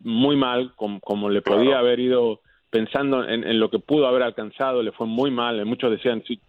muy 0.00 0.36
mal, 0.36 0.72
como, 0.74 1.30
le 1.30 1.42
podía 1.42 1.78
haber 1.78 2.00
ido 2.00 2.40
pensando 2.70 3.26
en, 3.26 3.60
lo 3.60 3.70
que 3.70 3.78
pudo 3.78 4.08
haber 4.08 4.24
alcanzado, 4.24 4.82
le 4.82 4.90
fue 4.90 5.06
muy 5.06 5.30
mal. 5.30 5.64
Muchos 5.64 5.92
decían, 5.92 6.24
sí, 6.26 6.40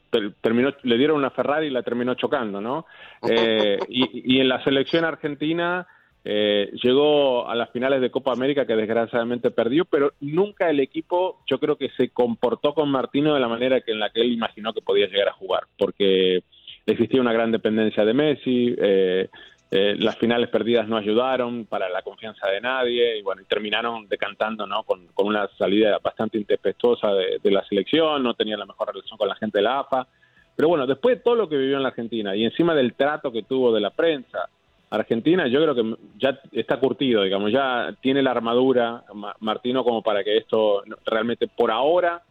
terminó, 0.42 0.74
le 0.82 0.98
dieron 0.98 1.18
una 1.18 1.30
Ferrari 1.30 1.68
y 1.68 1.70
la 1.70 1.84
terminó 1.84 2.16
chocando, 2.16 2.60
¿no? 2.60 2.86
Eh, 3.30 3.80
y, 3.90 4.36
y, 4.36 4.40
en 4.40 4.50
la 4.50 4.64
selección 4.64 5.04
argentina 5.04 5.88
eh, 6.28 6.72
llegó 6.82 7.48
a 7.48 7.54
las 7.54 7.70
finales 7.70 8.02
de 8.02 8.10
Copa 8.10 8.32
América 8.32 8.66
que 8.66 8.76
desgraciadamente 8.76 9.52
perdió, 9.52 9.86
pero 9.86 10.14
nunca 10.22 10.72
el 10.72 10.80
equipo 10.80 11.44
yo 11.46 11.60
creo 11.60 11.76
que 11.76 11.90
se 11.90 12.10
comportó 12.10 12.74
con 12.74 12.90
Martino 12.90 13.36
de 13.36 13.40
la 13.40 13.48
manera 13.48 13.82
que 13.82 13.92
en 13.92 14.00
la 14.00 14.10
que 14.10 14.22
él 14.22 14.34
imaginó 14.34 14.74
que 14.74 14.82
podía 14.82 15.06
llegar 15.06 15.30
a 15.30 15.34
jugar, 15.34 15.66
porque 15.78 16.42
existía 16.84 17.22
una 17.22 17.32
gran 17.32 17.52
dependencia 17.52 18.04
de 18.04 18.14
Messi, 18.16 18.76
eh, 18.76 19.30
eh, 19.70 19.96
las 20.00 20.18
finales 20.18 20.50
perdidas 20.50 20.88
no 20.88 20.98
ayudaron 20.98 21.66
para 21.66 21.90
la 21.90 22.02
confianza 22.02 22.50
de 22.50 22.60
nadie 22.60 23.20
y 23.20 23.22
bueno, 23.22 23.44
terminaron 23.48 24.08
decantando 24.08 24.66
¿no? 24.66 24.82
con, 24.82 25.08
una 25.18 25.48
salida 25.60 26.00
bastante 26.02 26.40
intempestuosa 26.40 27.14
de, 27.14 27.40
de 27.44 27.52
la 27.52 27.64
selección, 27.66 28.24
no 28.24 28.34
tenía 28.34 28.58
la 28.58 28.66
mejor 28.66 28.88
relación 28.88 29.16
con 29.20 29.30
la 29.30 29.36
gente 29.36 29.60
de 29.60 29.64
la 29.64 29.82
AFA. 29.82 30.08
Pero 30.56 30.70
bueno, 30.70 30.88
después 30.88 31.18
de 31.18 31.24
todo 31.24 31.36
lo 31.36 31.50
que 31.50 31.58
vivió 31.58 31.78
en 31.78 31.84
la 31.84 31.90
Argentina 31.90 32.36
y 32.36 32.46
encima 32.46 32.74
del 32.74 32.94
trato 32.94 33.32
que 33.32 33.44
tuvo 33.44 33.72
de 33.74 33.82
la 33.82 33.92
prensa, 33.92 34.50
Argentina 34.96 35.48
yo 35.48 35.62
creo 35.62 35.76
que 35.76 35.96
ya 36.18 36.40
está 36.52 36.80
curtido, 36.80 37.24
digamos, 37.24 37.52
ya 37.52 37.96
tiene 38.02 38.22
la 38.22 38.32
armadura 38.32 39.04
Martino 39.40 39.84
como 39.84 40.02
para 40.02 40.24
que 40.24 40.38
esto 40.38 40.84
realmente 41.06 41.48
por 41.48 41.72
ahora 41.72 42.22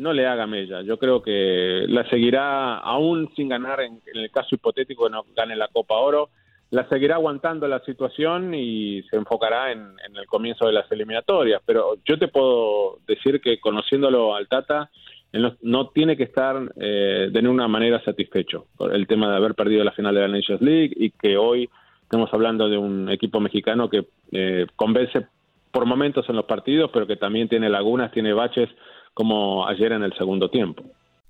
no 0.00 0.12
le 0.12 0.26
haga 0.26 0.46
mella. 0.46 0.80
Yo 0.82 0.98
creo 0.98 1.22
que 1.22 1.84
la 1.86 2.08
seguirá, 2.08 2.78
aún 2.78 3.28
sin 3.36 3.48
ganar, 3.48 3.80
en, 3.80 4.00
el 4.12 4.30
caso 4.30 4.54
hipotético 4.54 5.04
que 5.04 5.10
no 5.12 5.24
gane 5.36 5.54
la 5.54 5.68
Copa 5.68 5.94
Oro, 5.96 6.30
la 6.70 6.88
seguirá 6.88 7.16
aguantando 7.16 7.68
la 7.68 7.80
situación 7.80 8.54
y 8.54 9.02
se 9.10 9.16
enfocará 9.16 9.72
en, 9.72 9.94
el 10.14 10.26
comienzo 10.26 10.66
de 10.66 10.72
las 10.72 10.90
eliminatorias. 10.90 11.60
Pero 11.66 11.96
yo 12.04 12.18
te 12.18 12.28
puedo 12.28 12.98
decir 13.06 13.40
que 13.40 13.60
conociéndolo 13.60 14.34
al 14.34 14.48
Tata, 14.48 14.90
no, 15.32 15.88
tiene 15.90 16.16
que 16.16 16.24
estar 16.24 16.56
eh, 16.76 17.28
de 17.30 17.42
ninguna 17.42 17.68
manera 17.68 18.02
satisfecho 18.02 18.66
por 18.76 18.94
el 18.94 19.06
tema 19.06 19.30
de 19.30 19.36
haber 19.36 19.54
perdido 19.54 19.84
la 19.84 19.92
final 19.92 20.14
de 20.14 20.22
la 20.22 20.28
Nations 20.28 20.60
League 20.60 20.92
y 20.96 21.10
que 21.10 21.36
hoy 21.36 21.68
Estamos 22.10 22.34
hablando 22.34 22.68
de 22.68 22.76
un 22.76 23.08
equipo 23.08 23.38
mexicano 23.38 23.88
que 23.88 24.04
eh, 24.32 24.66
convence 24.74 25.28
por 25.70 25.86
momentos 25.86 26.28
en 26.28 26.34
los 26.34 26.44
partidos, 26.44 26.90
pero 26.92 27.06
que 27.06 27.14
también 27.14 27.48
tiene 27.48 27.70
lagunas, 27.70 28.10
tiene 28.10 28.32
baches 28.32 28.68
como 29.14 29.64
ayer 29.68 29.92
en 29.92 30.02
el 30.02 30.12
segundo 30.14 30.50
tiempo 30.50 30.82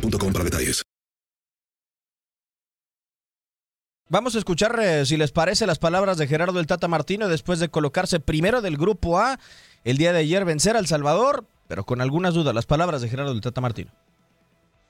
para 0.00 0.44
detalles. 0.44 0.82
Vamos 4.08 4.34
a 4.34 4.38
escuchar, 4.38 4.78
eh, 4.78 5.06
si 5.06 5.16
les 5.16 5.32
parece, 5.32 5.66
las 5.66 5.78
palabras 5.78 6.18
de 6.18 6.26
Gerardo 6.26 6.60
el 6.60 6.66
Tata 6.66 6.86
Martino 6.86 7.28
después 7.28 7.60
de 7.60 7.70
colocarse 7.70 8.20
primero 8.20 8.60
del 8.60 8.76
Grupo 8.76 9.18
A 9.18 9.38
el 9.84 9.96
día 9.96 10.12
de 10.12 10.18
ayer, 10.18 10.44
vencer 10.44 10.76
al 10.76 10.86
Salvador, 10.86 11.46
pero 11.66 11.84
con 11.84 12.02
algunas 12.02 12.34
dudas. 12.34 12.54
Las 12.54 12.66
palabras 12.66 13.00
de 13.00 13.08
Gerardo 13.08 13.32
el 13.32 13.40
Tata 13.40 13.62
Martino. 13.62 13.90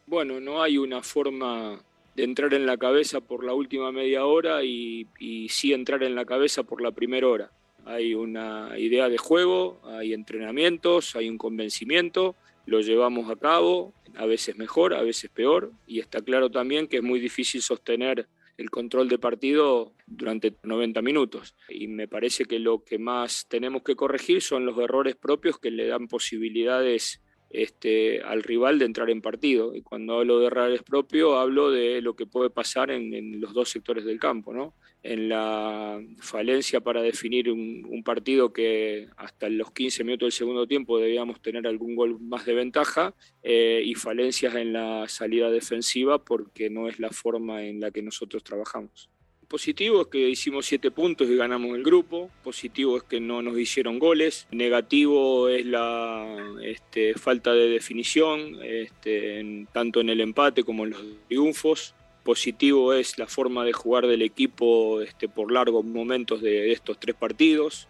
Bueno, 0.06 0.40
no 0.40 0.60
hay 0.60 0.76
una 0.76 1.02
forma 1.02 1.80
de 2.16 2.24
entrar 2.24 2.52
en 2.52 2.66
la 2.66 2.76
cabeza 2.76 3.20
por 3.20 3.44
la 3.44 3.54
última 3.54 3.92
media 3.92 4.24
hora 4.24 4.64
y, 4.64 5.06
y 5.20 5.48
sí 5.48 5.72
entrar 5.72 6.02
en 6.02 6.16
la 6.16 6.24
cabeza 6.24 6.64
por 6.64 6.82
la 6.82 6.90
primera 6.90 7.28
hora. 7.28 7.50
Hay 7.86 8.14
una 8.14 8.76
idea 8.76 9.08
de 9.08 9.18
juego, 9.18 9.80
hay 9.84 10.14
entrenamientos, 10.14 11.14
hay 11.14 11.28
un 11.28 11.38
convencimiento, 11.38 12.34
lo 12.66 12.80
llevamos 12.80 13.30
a 13.30 13.36
cabo, 13.36 13.92
a 14.16 14.26
veces 14.26 14.56
mejor, 14.56 14.94
a 14.94 15.02
veces 15.02 15.30
peor, 15.30 15.72
y 15.86 16.00
está 16.00 16.20
claro 16.20 16.50
también 16.50 16.86
que 16.86 16.98
es 16.98 17.02
muy 17.02 17.20
difícil 17.20 17.62
sostener 17.62 18.28
el 18.56 18.70
control 18.70 19.08
de 19.08 19.18
partido 19.18 19.92
durante 20.06 20.54
90 20.62 21.02
minutos. 21.02 21.54
Y 21.68 21.88
me 21.88 22.08
parece 22.08 22.44
que 22.44 22.58
lo 22.58 22.84
que 22.84 22.98
más 22.98 23.46
tenemos 23.48 23.82
que 23.82 23.96
corregir 23.96 24.42
son 24.42 24.66
los 24.66 24.78
errores 24.78 25.16
propios 25.16 25.58
que 25.58 25.70
le 25.70 25.86
dan 25.86 26.08
posibilidades 26.08 27.20
este, 27.50 28.22
al 28.22 28.42
rival 28.42 28.78
de 28.78 28.86
entrar 28.86 29.10
en 29.10 29.20
partido. 29.20 29.74
Y 29.74 29.82
cuando 29.82 30.18
hablo 30.18 30.38
de 30.38 30.46
errores 30.46 30.82
propios, 30.82 31.36
hablo 31.36 31.70
de 31.70 32.00
lo 32.00 32.14
que 32.14 32.26
puede 32.26 32.50
pasar 32.50 32.90
en, 32.90 33.40
los 33.40 33.52
dos 33.52 33.68
sectores 33.68 34.04
del 34.04 34.18
campo, 34.18 34.52
¿no? 34.52 34.74
En 35.02 35.28
la 35.28 36.00
falencia 36.20 36.80
para 36.80 37.02
definir 37.02 37.50
un, 37.50 38.02
partido 38.04 38.52
que 38.52 39.08
hasta 39.16 39.48
los 39.48 39.70
15 39.72 40.04
minutos 40.04 40.26
del 40.26 40.32
segundo 40.32 40.66
tiempo 40.66 40.98
debíamos 40.98 41.40
tener 41.40 41.66
algún 41.66 41.94
gol 41.94 42.18
más 42.20 42.44
de 42.46 42.54
ventaja 42.54 43.14
eh, 43.42 43.82
y 43.84 43.94
falencias 43.94 44.54
en 44.54 44.72
la 44.72 45.08
salida 45.08 45.50
defensiva 45.50 46.24
porque 46.24 46.70
no 46.70 46.88
es 46.88 46.98
la 46.98 47.10
forma 47.10 47.64
en 47.64 47.80
la 47.80 47.90
que 47.90 48.02
nosotros 48.02 48.42
trabajamos. 48.42 49.08
Positivo 49.52 50.00
es 50.00 50.06
que 50.06 50.30
hicimos 50.30 50.64
siete 50.64 50.90
puntos 50.90 51.28
y 51.28 51.36
ganamos 51.36 51.76
el 51.76 51.82
grupo. 51.82 52.30
Positivo 52.42 52.96
es 52.96 53.02
que 53.02 53.20
no 53.20 53.42
nos 53.42 53.58
hicieron 53.58 53.98
goles. 53.98 54.48
Negativo 54.50 55.50
es 55.50 55.66
la 55.66 56.38
este, 56.62 57.12
falta 57.12 57.52
de 57.52 57.68
definición, 57.68 58.56
este, 58.62 59.66
tanto 59.70 60.00
en 60.00 60.08
el 60.08 60.22
empate 60.22 60.64
como 60.64 60.84
en 60.84 60.92
los 60.92 61.02
triunfos. 61.28 61.94
Positivo 62.22 62.92
es 62.92 63.18
la 63.18 63.26
forma 63.26 63.64
de 63.64 63.72
jugar 63.72 64.06
del 64.06 64.22
equipo 64.22 65.00
este, 65.00 65.28
por 65.28 65.50
largos 65.50 65.84
momentos 65.84 66.40
de, 66.40 66.72
estos 66.72 66.98
tres 67.00 67.16
partidos. 67.16 67.88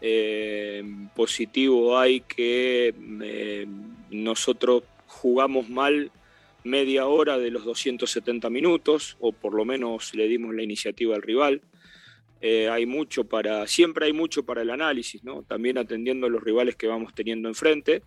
Eh, 0.00 0.84
positivo 1.16 1.98
hay 1.98 2.20
que 2.20 2.94
eh, 3.22 3.66
nosotros 4.10 4.84
jugamos 5.06 5.68
mal 5.68 6.12
media 6.62 7.06
hora 7.06 7.36
de 7.38 7.50
los 7.50 7.64
270 7.64 8.48
minutos, 8.50 9.16
o 9.18 9.32
por 9.32 9.54
lo 9.54 9.64
menos 9.64 10.14
le 10.14 10.28
dimos 10.28 10.54
la 10.54 10.62
iniciativa 10.62 11.16
al 11.16 11.22
rival. 11.22 11.62
Eh, 12.40 12.68
hay 12.68 12.86
mucho 12.86 13.24
para, 13.24 13.66
siempre 13.66 14.06
hay 14.06 14.12
mucho 14.12 14.44
para 14.44 14.62
el 14.62 14.70
análisis, 14.70 15.24
¿no? 15.24 15.42
También 15.42 15.78
atendiendo 15.78 16.28
a 16.28 16.30
los 16.30 16.42
rivales 16.42 16.76
que 16.76 16.86
vamos 16.86 17.14
teniendo 17.14 17.48
enfrente. 17.48 18.02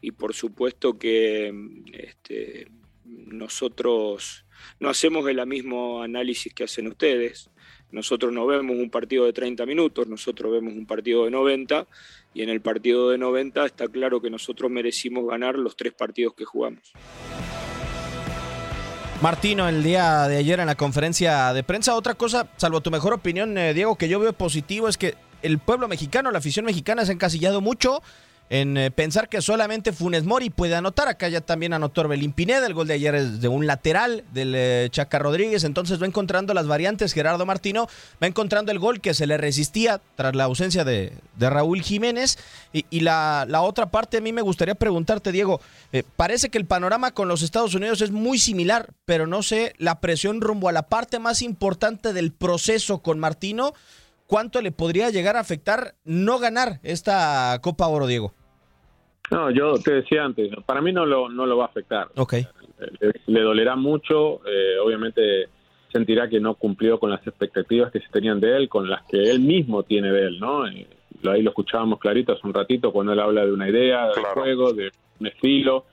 Y 0.00 0.12
por 0.12 0.34
supuesto 0.34 0.98
que 0.98 1.52
este, 1.92 2.68
nosotros 3.04 4.45
no 4.80 4.88
hacemos 4.88 5.28
el 5.28 5.44
mismo 5.46 6.02
análisis 6.02 6.52
que 6.52 6.64
hacen 6.64 6.86
ustedes. 6.88 7.50
Nosotros 7.90 8.32
no 8.32 8.46
vemos 8.46 8.76
un 8.76 8.90
partido 8.90 9.24
de 9.24 9.32
30 9.32 9.64
minutos, 9.64 10.08
nosotros 10.08 10.52
vemos 10.52 10.74
un 10.74 10.86
partido 10.86 11.24
de 11.24 11.30
90 11.30 11.86
y 12.34 12.42
en 12.42 12.48
el 12.48 12.60
partido 12.60 13.10
de 13.10 13.18
90 13.18 13.64
está 13.64 13.88
claro 13.88 14.20
que 14.20 14.28
nosotros 14.28 14.70
merecimos 14.70 15.26
ganar 15.26 15.56
los 15.56 15.76
tres 15.76 15.94
partidos 15.94 16.34
que 16.34 16.44
jugamos. 16.44 16.92
Martino, 19.22 19.66
el 19.66 19.82
día 19.82 20.28
de 20.28 20.36
ayer 20.36 20.60
en 20.60 20.66
la 20.66 20.74
conferencia 20.74 21.54
de 21.54 21.62
prensa, 21.62 21.94
otra 21.94 22.14
cosa, 22.14 22.50
salvo 22.58 22.82
tu 22.82 22.90
mejor 22.90 23.14
opinión, 23.14 23.56
eh, 23.56 23.72
Diego, 23.72 23.96
que 23.96 24.08
yo 24.08 24.20
veo 24.20 24.34
positivo 24.34 24.88
es 24.88 24.98
que 24.98 25.14
el 25.40 25.58
pueblo 25.58 25.88
mexicano, 25.88 26.30
la 26.30 26.38
afición 26.38 26.66
mexicana 26.66 27.04
se 27.04 27.12
ha 27.12 27.14
encasillado 27.14 27.62
mucho 27.62 28.02
en 28.48 28.76
eh, 28.76 28.90
pensar 28.90 29.28
que 29.28 29.42
solamente 29.42 29.92
Funes 29.92 30.24
Mori 30.24 30.50
puede 30.50 30.76
anotar. 30.76 31.08
Acá 31.08 31.28
ya 31.28 31.40
también 31.40 31.72
anotó 31.72 32.02
Orbelín 32.02 32.32
Pineda. 32.32 32.66
El 32.66 32.74
gol 32.74 32.86
de 32.86 32.94
ayer 32.94 33.14
es 33.14 33.40
de 33.40 33.48
un 33.48 33.66
lateral 33.66 34.24
del 34.32 34.54
eh, 34.54 34.88
Chaca 34.90 35.18
Rodríguez. 35.18 35.64
Entonces 35.64 36.00
va 36.00 36.06
encontrando 36.06 36.54
las 36.54 36.66
variantes. 36.66 37.12
Gerardo 37.12 37.44
Martino 37.46 37.88
va 38.22 38.26
encontrando 38.26 38.70
el 38.70 38.78
gol 38.78 39.00
que 39.00 39.14
se 39.14 39.26
le 39.26 39.36
resistía 39.36 40.00
tras 40.14 40.36
la 40.36 40.44
ausencia 40.44 40.84
de, 40.84 41.12
Raúl 41.38 41.82
Jiménez. 41.82 42.38
Y, 42.72 43.00
la, 43.00 43.46
otra 43.62 43.90
parte, 43.90 44.18
a 44.18 44.20
mí 44.20 44.32
me 44.32 44.42
gustaría 44.42 44.74
preguntarte, 44.74 45.32
Diego. 45.32 45.60
Eh, 45.92 46.02
parece 46.16 46.50
que 46.50 46.58
el 46.58 46.66
panorama 46.66 47.12
con 47.12 47.28
los 47.28 47.42
Estados 47.42 47.74
Unidos 47.74 48.00
es 48.00 48.10
muy 48.10 48.38
similar, 48.38 48.90
pero 49.04 49.26
no 49.26 49.42
sé 49.42 49.74
la 49.78 50.00
presión 50.00 50.40
rumbo 50.40 50.68
a 50.68 50.72
la 50.72 50.82
parte 50.82 51.18
más 51.18 51.42
importante 51.42 52.12
del 52.12 52.32
proceso 52.32 52.98
con 52.98 53.18
Martino 53.18 53.72
¿cuánto 54.26 54.60
le 54.60 54.72
podría 54.72 55.10
llegar 55.10 55.36
a 55.36 55.40
afectar 55.40 55.94
no 56.04 56.38
ganar 56.38 56.80
esta 56.82 57.58
Copa 57.62 57.86
Oro, 57.86 58.06
Diego? 58.06 58.32
No, 59.30 59.50
yo 59.50 59.74
te 59.78 59.94
decía 59.94 60.24
antes, 60.24 60.50
para 60.64 60.80
mí 60.80 60.92
no 60.92 61.04
lo, 61.04 61.28
no 61.28 61.46
lo 61.46 61.56
va 61.56 61.64
a 61.64 61.68
afectar. 61.68 62.08
Ok. 62.16 62.34
Le, 63.26 63.40
dolerá 63.40 63.74
mucho, 63.74 64.40
eh, 64.46 64.78
obviamente 64.82 65.48
sentirá 65.90 66.28
que 66.28 66.40
no 66.40 66.54
cumplió 66.54 66.98
con 66.98 67.10
las 67.10 67.26
expectativas 67.26 67.90
que 67.90 68.00
se 68.00 68.08
tenían 68.08 68.38
de 68.38 68.56
él, 68.56 68.68
con 68.68 68.88
las 68.88 69.02
que 69.06 69.30
él 69.30 69.40
mismo 69.40 69.82
tiene 69.82 70.12
de 70.12 70.26
él, 70.26 70.38
¿no? 70.38 70.66
Eh, 70.66 70.86
ahí 71.24 71.42
lo 71.42 71.50
escuchábamos 71.50 71.98
clarito 71.98 72.32
hace 72.32 72.46
un 72.46 72.54
ratito 72.54 72.92
cuando 72.92 73.12
él 73.12 73.20
habla 73.20 73.46
de 73.46 73.52
una 73.52 73.68
idea, 73.68 74.08
de 74.08 74.22
juego, 74.34 74.72
de 74.72 74.90
un 75.20 75.26
estilo. 75.26 75.86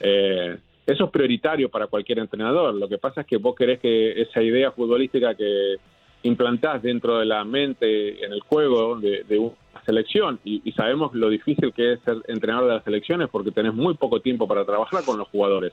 Eh, 0.00 0.56
eso 0.86 1.04
es 1.04 1.10
prioritario 1.10 1.68
para 1.68 1.86
cualquier 1.86 2.18
entrenador. 2.18 2.74
Lo 2.74 2.88
que 2.88 2.98
pasa 2.98 3.20
es 3.20 3.26
que 3.26 3.36
vos 3.36 3.54
querés 3.54 3.78
que 3.80 4.20
esa 4.22 4.42
idea 4.42 4.72
futbolística 4.72 5.34
que 5.34 5.76
implantás 6.22 6.82
dentro 6.82 7.18
de 7.18 7.26
la 7.26 7.44
mente, 7.44 8.24
en 8.24 8.32
el 8.32 8.40
juego 8.40 8.98
de, 8.98 9.38
una 9.38 9.84
selección. 9.84 10.38
Y, 10.44 10.72
sabemos 10.72 11.14
lo 11.14 11.28
difícil 11.28 11.72
que 11.72 11.94
es 11.94 12.00
ser 12.00 12.18
entrenador 12.28 12.68
de 12.68 12.74
las 12.76 12.84
selecciones 12.84 13.28
porque 13.30 13.50
tenés 13.50 13.74
muy 13.74 13.94
poco 13.94 14.20
tiempo 14.20 14.46
para 14.46 14.64
trabajar 14.64 15.04
con 15.04 15.18
los 15.18 15.28
jugadores. 15.28 15.72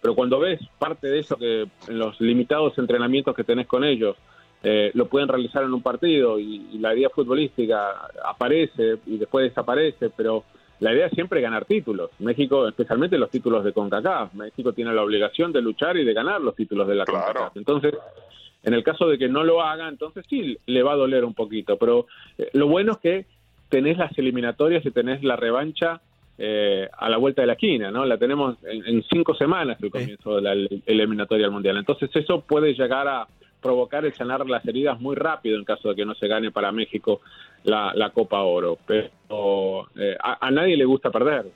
Pero 0.00 0.14
cuando 0.14 0.38
ves 0.38 0.60
parte 0.78 1.08
de 1.08 1.20
eso 1.20 1.36
que 1.36 1.66
en 1.88 1.98
los 1.98 2.20
limitados 2.20 2.78
entrenamientos 2.78 3.34
que 3.34 3.44
tenés 3.44 3.66
con 3.66 3.84
ellos, 3.84 4.16
eh, 4.62 4.90
lo 4.94 5.06
pueden 5.06 5.28
realizar 5.28 5.62
en 5.64 5.72
un 5.72 5.82
partido 5.82 6.38
y, 6.38 6.78
la 6.78 6.94
idea 6.94 7.08
futbolística 7.08 8.08
aparece 8.24 8.98
y 9.06 9.16
después 9.16 9.48
desaparece, 9.48 10.10
pero 10.10 10.44
la 10.80 10.92
idea 10.92 11.06
es 11.06 11.12
siempre 11.12 11.40
ganar 11.40 11.64
títulos. 11.64 12.10
México, 12.18 12.68
especialmente 12.68 13.16
los 13.16 13.30
títulos 13.30 13.64
de 13.64 13.72
CONCACAF. 13.72 14.34
México 14.34 14.72
tiene 14.72 14.92
la 14.92 15.02
obligación 15.02 15.52
de 15.52 15.62
luchar 15.62 15.96
y 15.96 16.04
de 16.04 16.12
ganar 16.12 16.40
los 16.40 16.54
títulos 16.54 16.86
de 16.86 16.94
la 16.94 17.06
CONCACAF. 17.06 17.56
Entonces, 17.56 17.94
en 18.62 18.74
el 18.74 18.82
caso 18.82 19.08
de 19.08 19.18
que 19.18 19.28
no 19.28 19.44
lo 19.44 19.62
haga, 19.62 19.88
entonces 19.88 20.24
sí, 20.28 20.58
le 20.66 20.82
va 20.82 20.92
a 20.92 20.96
doler 20.96 21.24
un 21.24 21.34
poquito. 21.34 21.76
Pero 21.76 22.06
eh, 22.36 22.50
lo 22.52 22.66
bueno 22.66 22.92
es 22.92 22.98
que 22.98 23.26
tenés 23.68 23.96
las 23.98 24.16
eliminatorias 24.18 24.84
y 24.84 24.90
tenés 24.90 25.22
la 25.22 25.36
revancha 25.36 26.00
eh, 26.38 26.88
a 26.98 27.08
la 27.08 27.16
vuelta 27.16 27.42
de 27.42 27.46
la 27.46 27.52
esquina, 27.54 27.90
¿no? 27.90 28.04
La 28.04 28.18
tenemos 28.18 28.56
en, 28.64 29.02
cinco 29.04 29.34
semanas 29.34 29.78
el 29.80 29.90
comienzo 29.90 30.36
de 30.36 30.42
la 30.42 30.52
eliminatoria 30.84 31.46
al 31.46 31.52
Mundial. 31.52 31.76
Entonces 31.76 32.10
eso 32.14 32.40
puede 32.40 32.74
llegar 32.74 33.08
a 33.08 33.26
provocar 33.62 34.04
el 34.04 34.14
sanar 34.14 34.46
las 34.48 34.66
heridas 34.66 35.00
muy 35.00 35.16
rápido 35.16 35.56
en 35.56 35.64
caso 35.64 35.88
de 35.88 35.96
que 35.96 36.04
no 36.04 36.14
se 36.14 36.28
gane 36.28 36.50
para 36.50 36.72
México 36.72 37.20
la, 37.64 38.10
Copa 38.12 38.42
Oro. 38.42 38.78
Pero 38.86 39.88
eh, 39.96 40.16
a, 40.20 40.50
nadie 40.50 40.76
le 40.76 40.84
gusta 40.84 41.10
perder, 41.10 41.46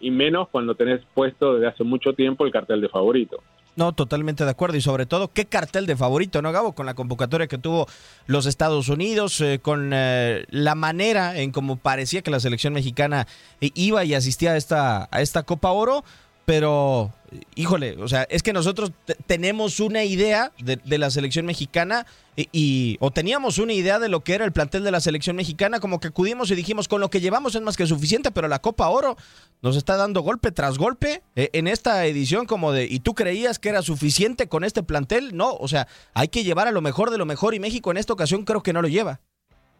y 0.00 0.10
menos 0.10 0.48
cuando 0.48 0.74
tenés 0.74 1.00
puesto 1.14 1.54
desde 1.54 1.68
hace 1.68 1.84
mucho 1.84 2.12
tiempo 2.12 2.44
el 2.44 2.52
cartel 2.52 2.80
de 2.80 2.88
favorito. 2.88 3.42
No, 3.76 3.92
totalmente 3.92 4.44
de 4.44 4.50
acuerdo. 4.50 4.76
Y 4.76 4.80
sobre 4.80 5.06
todo, 5.06 5.32
qué 5.32 5.46
cartel 5.46 5.86
de 5.86 5.96
favorito, 5.96 6.40
¿no, 6.42 6.52
Gabo? 6.52 6.74
Con 6.74 6.86
la 6.86 6.94
convocatoria 6.94 7.46
que 7.46 7.58
tuvo 7.58 7.86
los 8.26 8.46
Estados 8.46 8.88
Unidos, 8.88 9.40
eh, 9.40 9.58
con 9.60 9.90
eh, 9.92 10.44
la 10.50 10.74
manera 10.74 11.36
en 11.38 11.50
cómo 11.50 11.76
parecía 11.76 12.22
que 12.22 12.30
la 12.30 12.40
selección 12.40 12.72
mexicana 12.72 13.26
iba 13.60 14.04
y 14.04 14.14
asistía 14.14 14.52
a 14.52 14.56
esta, 14.56 15.08
a 15.10 15.20
esta 15.22 15.42
Copa 15.42 15.70
Oro 15.70 16.04
pero 16.44 17.12
híjole, 17.54 17.96
o 17.98 18.08
sea, 18.08 18.26
es 18.30 18.42
que 18.42 18.52
nosotros 18.52 18.92
tenemos 19.26 19.80
una 19.80 20.04
idea 20.04 20.52
de, 20.58 20.98
la 20.98 21.10
selección 21.10 21.46
mexicana 21.46 22.06
y, 22.36 22.96
o 23.00 23.10
teníamos 23.10 23.58
una 23.58 23.72
idea 23.72 23.98
de 23.98 24.08
lo 24.08 24.20
que 24.20 24.34
era 24.34 24.44
el 24.44 24.52
plantel 24.52 24.84
de 24.84 24.90
la 24.90 25.00
selección 25.00 25.36
mexicana, 25.36 25.80
como 25.80 26.00
que 26.00 26.08
acudimos 26.08 26.50
y 26.50 26.54
dijimos, 26.54 26.88
con 26.88 27.00
lo 27.00 27.10
que 27.10 27.20
llevamos 27.20 27.54
es 27.54 27.62
más 27.62 27.76
que 27.76 27.86
suficiente, 27.86 28.30
pero 28.30 28.48
la 28.48 28.60
Copa 28.60 28.88
Oro 28.88 29.16
nos 29.62 29.76
está 29.76 29.96
dando 29.96 30.20
golpe 30.20 30.52
tras 30.52 30.78
golpe 30.78 31.22
eh, 31.36 31.50
en 31.52 31.68
esta 31.68 32.04
edición 32.06 32.46
como 32.46 32.72
de, 32.72 32.84
¿y 32.84 33.00
tú 33.00 33.14
creías 33.14 33.58
que 33.58 33.68
era 33.68 33.82
suficiente 33.82 34.48
con 34.48 34.64
este 34.64 34.82
plantel? 34.82 35.36
No, 35.36 35.54
o 35.54 35.68
sea, 35.68 35.88
hay 36.12 36.28
que 36.28 36.44
llevar 36.44 36.68
a 36.68 36.72
lo 36.72 36.80
mejor 36.80 37.10
de 37.10 37.18
lo 37.18 37.26
mejor 37.26 37.54
y 37.54 37.60
México 37.60 37.90
en 37.90 37.96
esta 37.96 38.12
ocasión 38.12 38.44
creo 38.44 38.62
que 38.62 38.72
no 38.72 38.82
lo 38.82 38.88
lleva. 38.88 39.20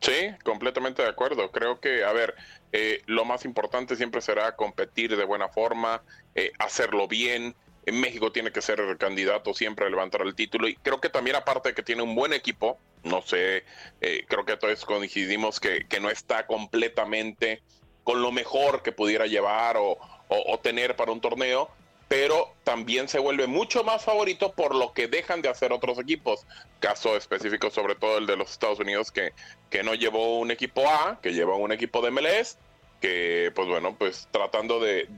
Sí, 0.01 0.13
completamente 0.45 1.03
de 1.03 1.09
acuerdo. 1.09 1.51
Creo 1.51 1.81
que, 1.81 2.05
a 2.05 2.13
ver, 2.13 2.35
eh, 2.77 3.03
lo 3.07 3.25
más 3.25 3.45
importante 3.45 3.95
siempre 3.95 4.21
será 4.21 4.57
competir 4.57 5.17
de 5.17 5.25
buena 5.25 5.49
forma, 5.49 6.03
eh, 6.35 6.51
hacerlo 6.59 7.07
bien. 7.07 7.55
En 7.87 8.01
México 8.01 8.33
tiene 8.33 8.51
que 8.51 8.61
ser 8.63 8.81
candidato 8.99 9.55
siempre 9.55 9.87
a 9.87 9.91
levantar 9.91 10.23
el 10.23 10.35
título 10.35 10.67
y 10.67 10.75
creo 10.75 11.01
que 11.01 11.09
también 11.09 11.37
aparte 11.37 11.69
de 11.69 11.75
que 11.77 11.85
tiene 11.85 12.03
un 12.03 12.17
buen 12.17 12.33
equipo, 12.33 12.81
no 13.05 13.23
sé, 13.23 13.63
eh, 14.01 14.25
creo 14.27 14.45
que 14.45 14.57
todos 14.57 14.85
coincidimos 14.87 15.61
que, 15.61 15.87
no 16.01 16.11
está 16.11 16.49
completamente 16.49 17.63
con 18.03 18.21
lo 18.21 18.33
mejor 18.33 18.83
que 18.83 18.91
pudiera 18.91 19.27
llevar 19.27 19.77
o 19.79 20.61
tener 20.61 20.97
para 20.97 21.13
un 21.13 21.21
torneo, 21.21 21.71
pero 22.15 22.55
también 22.63 23.09
se 23.09 23.19
vuelve 23.19 23.49
mucho 23.49 23.83
más 23.83 24.05
favorito 24.05 24.53
por 24.53 24.77
lo 24.77 24.93
que 24.93 25.09
dejan 25.09 25.43
de 25.43 25.49
hacer 25.49 25.73
otros 25.73 25.99
equipos. 25.99 26.47
Caso 26.79 27.17
específico 27.17 27.71
sobre 27.71 27.97
todo 27.97 28.19
el 28.19 28.27
de 28.27 28.37
los 28.37 28.53
Estados 28.53 28.79
Unidos 28.79 29.11
que, 29.11 29.33
que 29.69 29.83
no 29.83 29.95
llevó 29.95 30.39
un 30.39 30.53
equipo 30.53 30.89
A, 30.89 31.19
que 31.21 31.33
llevó 31.33 31.57
un 31.57 31.73
equipo 31.73 32.03
de 32.03 32.13
MLS, 32.13 32.57
que 33.01 33.51
pues 33.53 33.67
bueno, 33.67 33.97
pues 33.99 34.29
tratando 34.31 34.79
de, 34.79 35.09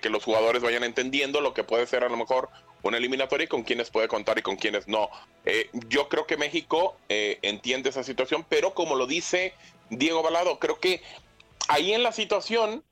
que 0.00 0.10
los 0.10 0.22
jugadores 0.22 0.62
vayan 0.62 0.84
entendiendo 0.84 1.40
lo 1.40 1.54
que 1.54 1.64
puede 1.64 1.88
ser 1.88 2.04
a 2.04 2.08
lo 2.08 2.16
mejor 2.16 2.50
una 2.84 2.98
eliminatoria 2.98 3.46
y 3.46 3.48
con 3.48 3.64
quienes 3.64 3.90
puede 3.90 4.06
contar 4.06 4.38
y 4.38 4.42
con 4.42 4.54
quienes 4.54 4.86
no. 4.86 5.10
Eh, 5.44 5.68
yo 5.88 6.08
creo 6.08 6.28
que 6.28 6.36
México 6.36 6.96
eh, 7.08 7.40
entiende 7.42 7.88
esa 7.88 8.04
situación, 8.04 8.46
pero 8.48 8.74
como 8.74 8.94
lo 8.94 9.08
dice 9.08 9.54
Diego 9.90 10.22
Balado, 10.22 10.60
creo 10.60 10.78
que 10.78 11.02
ahí 11.66 11.94
en 11.94 12.04
la 12.04 12.12
situación 12.12 12.84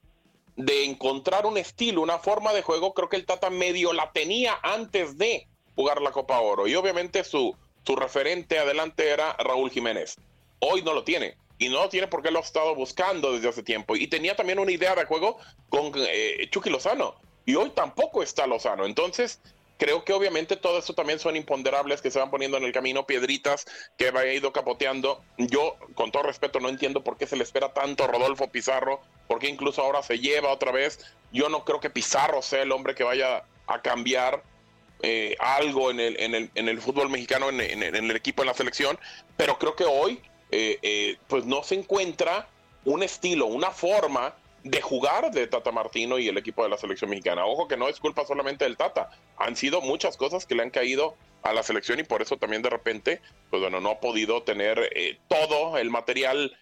de 0.56 0.84
encontrar 0.84 1.46
un 1.46 1.58
estilo, 1.58 2.00
una 2.00 2.18
forma 2.18 2.52
de 2.52 2.62
juego, 2.62 2.94
creo 2.94 3.08
que 3.08 3.16
el 3.16 3.26
Tata 3.26 3.50
medio 3.50 3.92
la 3.92 4.10
tenía 4.12 4.58
antes 4.62 5.16
de, 5.18 5.46
jugar 5.76 6.02
la 6.02 6.10
Copa 6.10 6.40
Oro. 6.40 6.66
Y 6.66 6.74
obviamente 6.74 7.22
su, 7.22 7.54
su 7.84 7.94
referente 7.94 8.58
adelante 8.58 9.08
era 9.08 9.34
Raúl 9.34 9.70
Jiménez. 9.70 10.16
Hoy 10.58 10.82
no 10.82 10.92
lo 10.92 11.04
tiene. 11.04 11.36
Y 11.58 11.68
no 11.68 11.82
lo 11.82 11.88
tiene 11.88 12.08
porque 12.08 12.30
lo 12.30 12.38
ha 12.40 12.42
estado 12.42 12.74
buscando 12.74 13.32
desde 13.32 13.48
hace 13.48 13.62
tiempo. 13.62 13.94
Y 13.96 14.08
tenía 14.08 14.34
también 14.34 14.58
una 14.58 14.72
idea 14.72 14.94
de 14.94 15.04
juego 15.04 15.38
con 15.68 15.92
eh, 15.96 16.48
Chucky 16.50 16.70
Lozano. 16.70 17.14
Y 17.46 17.54
hoy 17.54 17.70
tampoco 17.70 18.22
está 18.22 18.46
Lozano. 18.46 18.84
Entonces, 18.84 19.40
creo 19.76 20.04
que 20.04 20.12
obviamente 20.12 20.56
todo 20.56 20.78
eso 20.78 20.94
también 20.94 21.18
son 21.18 21.36
imponderables 21.36 22.00
que 22.00 22.10
se 22.10 22.18
van 22.18 22.30
poniendo 22.30 22.56
en 22.56 22.64
el 22.64 22.72
camino, 22.72 23.06
piedritas 23.06 23.66
que 23.96 24.10
va 24.10 24.26
ido 24.26 24.52
capoteando. 24.52 25.22
Yo, 25.38 25.76
con 25.94 26.10
todo 26.12 26.24
respeto, 26.24 26.60
no 26.60 26.68
entiendo 26.68 27.02
por 27.04 27.16
qué 27.16 27.26
se 27.26 27.36
le 27.36 27.44
espera 27.44 27.72
tanto 27.72 28.04
a 28.04 28.06
Rodolfo 28.06 28.48
Pizarro, 28.48 29.00
por 29.28 29.38
qué 29.38 29.48
incluso 29.48 29.82
ahora 29.82 30.02
se 30.02 30.18
lleva 30.18 30.52
otra 30.52 30.72
vez. 30.72 31.00
Yo 31.32 31.48
no 31.48 31.64
creo 31.64 31.80
que 31.80 31.90
Pizarro 31.90 32.42
sea 32.42 32.62
el 32.62 32.72
hombre 32.72 32.94
que 32.94 33.04
vaya 33.04 33.44
a 33.66 33.82
cambiar 33.82 34.42
eh, 35.02 35.36
algo 35.38 35.90
en 35.90 36.00
el, 36.00 36.18
en, 36.20 36.34
el, 36.34 36.50
en 36.54 36.68
el, 36.68 36.80
fútbol 36.80 37.10
mexicano, 37.10 37.50
en, 37.50 37.60
en, 37.60 37.82
el 37.82 38.16
equipo, 38.16 38.42
en 38.42 38.46
la 38.46 38.54
selección, 38.54 38.98
pero 39.36 39.58
creo 39.58 39.76
que 39.76 39.84
hoy 39.84 40.22
eh, 40.50 40.78
eh, 40.80 41.18
pues 41.28 41.44
no 41.44 41.62
se 41.62 41.74
encuentra 41.74 42.48
un 42.84 43.02
estilo, 43.02 43.46
una 43.46 43.70
forma 43.70 44.34
de 44.70 44.80
jugar 44.80 45.30
de 45.30 45.46
Tata 45.46 45.72
Martino 45.72 46.18
y 46.18 46.28
el 46.28 46.38
equipo 46.38 46.62
de 46.62 46.68
la 46.68 46.78
selección 46.78 47.10
mexicana. 47.10 47.46
Ojo 47.46 47.68
que 47.68 47.76
no 47.76 47.88
es 47.88 48.00
culpa 48.00 48.24
solamente 48.26 48.64
del 48.64 48.76
Tata, 48.76 49.10
han 49.36 49.56
sido 49.56 49.80
muchas 49.80 50.16
cosas 50.16 50.46
que 50.46 50.54
le 50.54 50.62
han 50.62 50.70
caído 50.70 51.16
a 51.42 51.52
la 51.52 51.62
selección 51.62 52.00
y 52.00 52.02
por 52.02 52.22
eso 52.22 52.36
también 52.36 52.62
de 52.62 52.70
repente, 52.70 53.20
pues 53.50 53.62
bueno, 53.62 53.80
no 53.80 53.90
ha 53.90 54.00
podido 54.00 54.42
tener 54.42 54.90
todo 55.28 55.78
el 55.78 55.90
material 55.90 56.56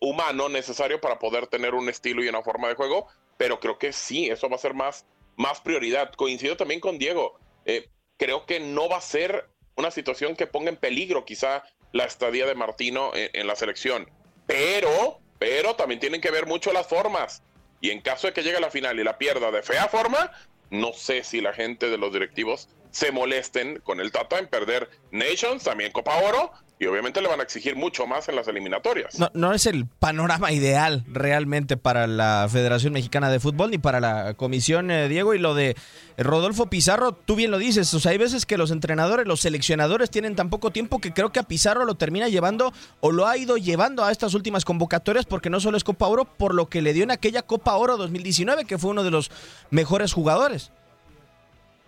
humano 0.00 0.48
necesario 0.48 1.00
para 1.00 1.18
poder 1.18 1.46
tener 1.46 1.74
un 1.74 1.88
estilo 1.88 2.24
y 2.24 2.28
una 2.28 2.42
forma 2.42 2.68
de 2.68 2.74
juego, 2.74 3.06
pero 3.36 3.60
creo 3.60 3.78
que 3.78 3.92
sí, 3.92 4.28
eso 4.30 4.48
va 4.48 4.56
a 4.56 4.58
ser 4.60 4.72
más, 4.74 5.04
más 5.36 5.60
prioridad. 5.60 6.12
Coincido 6.12 6.56
también 6.56 6.80
con 6.80 6.98
Diego, 6.98 7.38
eh, 7.64 7.88
creo 8.16 8.46
que 8.46 8.60
no 8.60 8.88
va 8.88 8.98
a 8.98 9.00
ser 9.00 9.48
una 9.76 9.90
situación 9.90 10.36
que 10.36 10.46
ponga 10.46 10.70
en 10.70 10.76
peligro 10.76 11.24
quizá 11.24 11.64
la 11.92 12.04
estadía 12.04 12.46
de 12.46 12.54
Martino 12.54 13.10
en, 13.14 13.46
la 13.46 13.56
selección. 13.56 14.08
Pero, 14.46 15.20
pero 15.42 15.74
también 15.74 15.98
tienen 15.98 16.20
que 16.20 16.30
ver 16.30 16.46
mucho 16.46 16.72
las 16.72 16.86
formas. 16.86 17.42
Y 17.80 17.90
en 17.90 18.00
caso 18.00 18.28
de 18.28 18.32
que 18.32 18.44
llegue 18.44 18.58
a 18.58 18.60
la 18.60 18.70
final 18.70 19.00
y 19.00 19.02
la 19.02 19.18
pierda 19.18 19.50
de 19.50 19.64
fea 19.64 19.88
forma, 19.88 20.30
no 20.70 20.92
sé 20.92 21.24
si 21.24 21.40
la 21.40 21.52
gente 21.52 21.90
de 21.90 21.98
los 21.98 22.12
directivos 22.12 22.68
se 22.92 23.10
molesten 23.10 23.80
con 23.80 23.98
el 23.98 24.12
Tata 24.12 24.38
en 24.38 24.46
perder 24.46 24.88
Nations, 25.10 25.64
también 25.64 25.90
Copa 25.90 26.16
Oro, 26.18 26.52
y 26.82 26.86
obviamente 26.86 27.22
le 27.22 27.28
van 27.28 27.38
a 27.38 27.44
exigir 27.44 27.76
mucho 27.76 28.08
más 28.08 28.28
en 28.28 28.34
las 28.34 28.48
eliminatorias. 28.48 29.16
No, 29.16 29.30
no, 29.34 29.52
es 29.52 29.66
el 29.66 29.86
panorama 29.86 30.50
ideal 30.50 31.04
realmente 31.06 31.76
para 31.76 32.08
la 32.08 32.48
Federación 32.50 32.92
Mexicana 32.92 33.30
de 33.30 33.38
Fútbol 33.38 33.70
ni 33.70 33.78
para 33.78 34.00
la 34.00 34.34
comisión, 34.34 34.90
eh, 34.90 35.06
Diego, 35.06 35.32
y 35.32 35.38
lo 35.38 35.54
de 35.54 35.76
Rodolfo 36.18 36.66
Pizarro, 36.66 37.12
tú 37.12 37.36
bien 37.36 37.52
lo 37.52 37.58
dices, 37.58 37.94
o 37.94 38.00
sea, 38.00 38.10
hay 38.10 38.18
veces 38.18 38.46
que 38.46 38.58
los 38.58 38.72
entrenadores, 38.72 39.28
los 39.28 39.38
seleccionadores 39.38 40.10
tienen 40.10 40.34
tan 40.34 40.50
poco 40.50 40.72
tiempo 40.72 40.98
que 40.98 41.12
creo 41.12 41.30
que 41.30 41.38
a 41.38 41.44
Pizarro 41.44 41.84
lo 41.84 41.94
termina 41.94 42.28
llevando 42.28 42.72
o 42.98 43.12
lo 43.12 43.28
ha 43.28 43.36
ido 43.36 43.58
llevando 43.58 44.04
a 44.04 44.10
estas 44.10 44.34
últimas 44.34 44.64
convocatorias 44.64 45.24
porque 45.24 45.50
no 45.50 45.60
solo 45.60 45.76
es 45.76 45.84
Copa 45.84 46.08
Oro, 46.08 46.24
por 46.24 46.52
lo 46.52 46.66
que 46.66 46.82
le 46.82 46.94
dio 46.94 47.04
en 47.04 47.12
aquella 47.12 47.42
Copa 47.42 47.76
Oro 47.76 47.96
2019, 47.96 48.64
que 48.64 48.78
fue 48.78 48.90
uno 48.90 49.04
de 49.04 49.12
los 49.12 49.30
mejores 49.70 50.12
jugadores. 50.12 50.72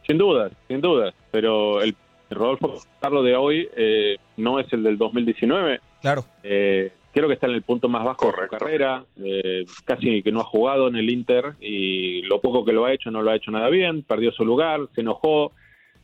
Sin 0.07 0.19
duda, 0.19 0.51
sin 0.69 0.81
duda, 0.81 1.13
pero 1.33 1.83
el 1.83 1.97
Rodolfo 2.35 2.81
Carlos 3.01 3.25
de 3.25 3.37
hoy 3.37 3.69
eh, 3.77 4.17
no 4.37 4.59
es 4.59 4.73
el 4.73 4.83
del 4.83 4.99
2019. 4.99 5.81
Claro. 6.01 6.25
Eh, 6.43 6.93
creo 7.13 7.29
que 7.29 7.35
está 7.35 7.47
en 7.47 7.55
el 7.55 7.63
punto 7.63 7.89
más 7.89 8.05
bajo 8.05 8.27
de 8.27 8.33
su 8.33 8.49
carrera, 8.49 9.05
eh, 9.23 9.65
casi 9.85 10.23
que 10.23 10.33
no 10.33 10.41
ha 10.41 10.45
jugado 10.45 10.89
en 10.89 10.97
el 10.97 11.11
Inter 11.11 11.55
y 11.61 12.23
lo 12.23 12.41
poco 12.41 12.65
que 12.65 12.73
lo 12.73 12.85
ha 12.85 12.93
hecho 12.93 13.11
no 13.11 13.23
lo 13.23 13.31
ha 13.31 13.37
hecho 13.37 13.51
nada 13.51 13.69
bien, 13.69 14.03
perdió 14.03 14.33
su 14.33 14.45
lugar, 14.45 14.81
se 14.95 15.01
enojó, 15.01 15.53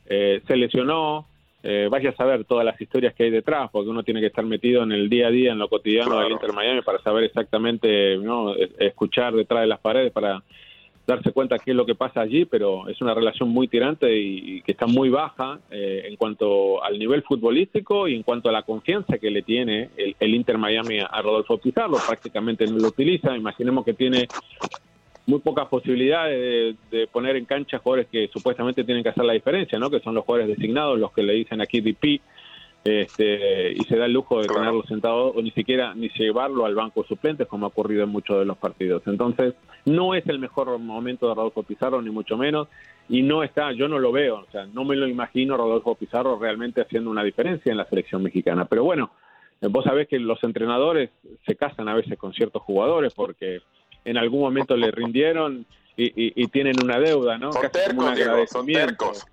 se 0.07 0.57
lesionó, 0.57 1.25
vaya 1.89 2.09
a 2.09 2.15
saber 2.15 2.43
todas 2.43 2.65
las 2.65 2.79
historias 2.81 3.13
que 3.13 3.23
hay 3.23 3.29
detrás, 3.29 3.69
porque 3.71 3.89
uno 3.89 4.03
tiene 4.03 4.19
que 4.19 4.27
estar 4.27 4.45
metido 4.45 4.83
en 4.83 4.91
el 4.91 5.09
día 5.09 5.27
a 5.27 5.31
día, 5.31 5.51
en 5.53 5.59
lo 5.59 5.69
cotidiano 5.69 6.19
del 6.19 6.33
Inter 6.33 6.51
Miami 6.53 6.81
para 6.81 7.01
saber 7.01 7.23
exactamente, 7.23 8.17
¿no? 8.17 8.55
escuchar 8.55 9.33
detrás 9.33 9.61
de 9.61 9.67
las 9.67 9.79
paredes 9.79 10.11
para 10.11 10.43
darse 11.11 11.31
cuenta 11.31 11.59
qué 11.59 11.71
es 11.71 11.77
lo 11.77 11.85
que 11.85 11.95
pasa 11.95 12.21
allí, 12.21 12.45
pero 12.45 12.87
es 12.87 13.01
una 13.01 13.13
relación 13.13 13.49
muy 13.49 13.67
tirante 13.67 14.15
y, 14.17 14.61
que 14.61 14.71
está 14.71 14.87
muy 14.87 15.09
baja 15.09 15.59
eh, 15.69 16.05
en 16.07 16.15
cuanto 16.15 16.83
al 16.83 16.97
nivel 16.97 17.23
futbolístico 17.23 18.07
y 18.07 18.15
en 18.15 18.23
cuanto 18.23 18.49
a 18.49 18.51
la 18.51 18.63
confianza 18.63 19.17
que 19.17 19.29
le 19.29 19.41
tiene 19.41 19.89
el, 19.97 20.33
Inter 20.33 20.57
Miami 20.57 20.99
a 20.99 21.21
Rodolfo 21.21 21.57
Pizarro. 21.57 21.97
Prácticamente 22.07 22.65
no 22.65 22.77
lo 22.77 22.87
utiliza. 22.87 23.35
Imaginemos 23.35 23.83
que 23.85 23.93
tiene 23.93 24.27
muy 25.25 25.39
pocas 25.39 25.67
posibilidades 25.67 26.75
de, 26.89 27.07
poner 27.07 27.35
en 27.35 27.45
cancha 27.45 27.79
jugadores 27.79 28.07
que 28.07 28.29
supuestamente 28.29 28.83
tienen 28.83 29.03
que 29.03 29.09
hacer 29.09 29.25
la 29.25 29.33
diferencia, 29.33 29.77
¿no? 29.77 29.89
Que 29.89 29.99
son 29.99 30.15
los 30.15 30.25
jugadores 30.25 30.55
designados, 30.55 30.97
los 30.97 31.11
que 31.11 31.23
le 31.23 31.33
dicen 31.33 31.61
aquí 31.61 31.81
DP 31.81 32.21
este, 32.83 33.73
y 33.73 33.83
se 33.83 33.95
da 33.95 34.05
el 34.05 34.13
lujo 34.13 34.41
de 34.41 34.47
tenerlo 34.47 34.83
sentado 34.83 35.27
o 35.27 35.41
ni 35.41 35.51
siquiera 35.51 35.93
ni 35.93 36.09
llevarlo 36.09 36.65
al 36.65 36.73
banco 36.73 37.03
de 37.03 37.07
suplentes 37.07 37.47
como 37.47 37.65
ha 37.65 37.69
ocurrido 37.69 38.03
en 38.03 38.09
muchos 38.09 38.39
de 38.39 38.45
los 38.45 38.57
partidos. 38.57 39.03
Entonces, 39.05 39.53
no 39.85 40.15
es 40.15 40.27
el 40.27 40.39
mejor 40.39 40.77
momento 40.79 41.27
de 41.27 41.35
Rodolfo 41.35 41.63
Pizarro, 41.63 42.01
ni 42.01 42.09
mucho 42.09 42.37
menos, 42.37 42.67
y 43.07 43.21
no 43.21 43.43
está, 43.43 43.71
yo 43.71 43.87
no 43.87 43.99
lo 43.99 44.11
veo, 44.11 44.45
o 44.47 44.51
sea, 44.51 44.65
no 44.65 44.83
me 44.83 44.95
lo 44.95 45.07
imagino 45.07 45.57
Rodolfo 45.57 45.95
Pizarro 45.95 46.39
realmente 46.39 46.81
haciendo 46.81 47.09
una 47.09 47.23
diferencia 47.23 47.71
en 47.71 47.77
la 47.77 47.85
selección 47.85 48.23
mexicana. 48.23 48.65
Pero 48.65 48.83
bueno, 48.83 49.11
vos 49.61 49.83
sabés 49.83 50.07
que 50.07 50.17
los 50.17 50.43
entrenadores 50.43 51.11
se 51.45 51.55
casan 51.55 51.87
a 51.87 51.93
veces 51.93 52.17
con 52.17 52.33
ciertos 52.33 52.63
jugadores 52.63 53.13
porque 53.13 53.61
en 54.05 54.17
algún 54.17 54.39
momento 54.39 54.75
le 54.75 54.89
rindieron 54.89 55.65
y, 55.97 56.47
tienen 56.47 56.75
una 56.83 56.99
deuda, 56.99 57.37
¿no? 57.37 57.51
Son 57.51 57.69
tercos, 57.69 58.49
son 58.49 58.65
tercos. 58.65 59.25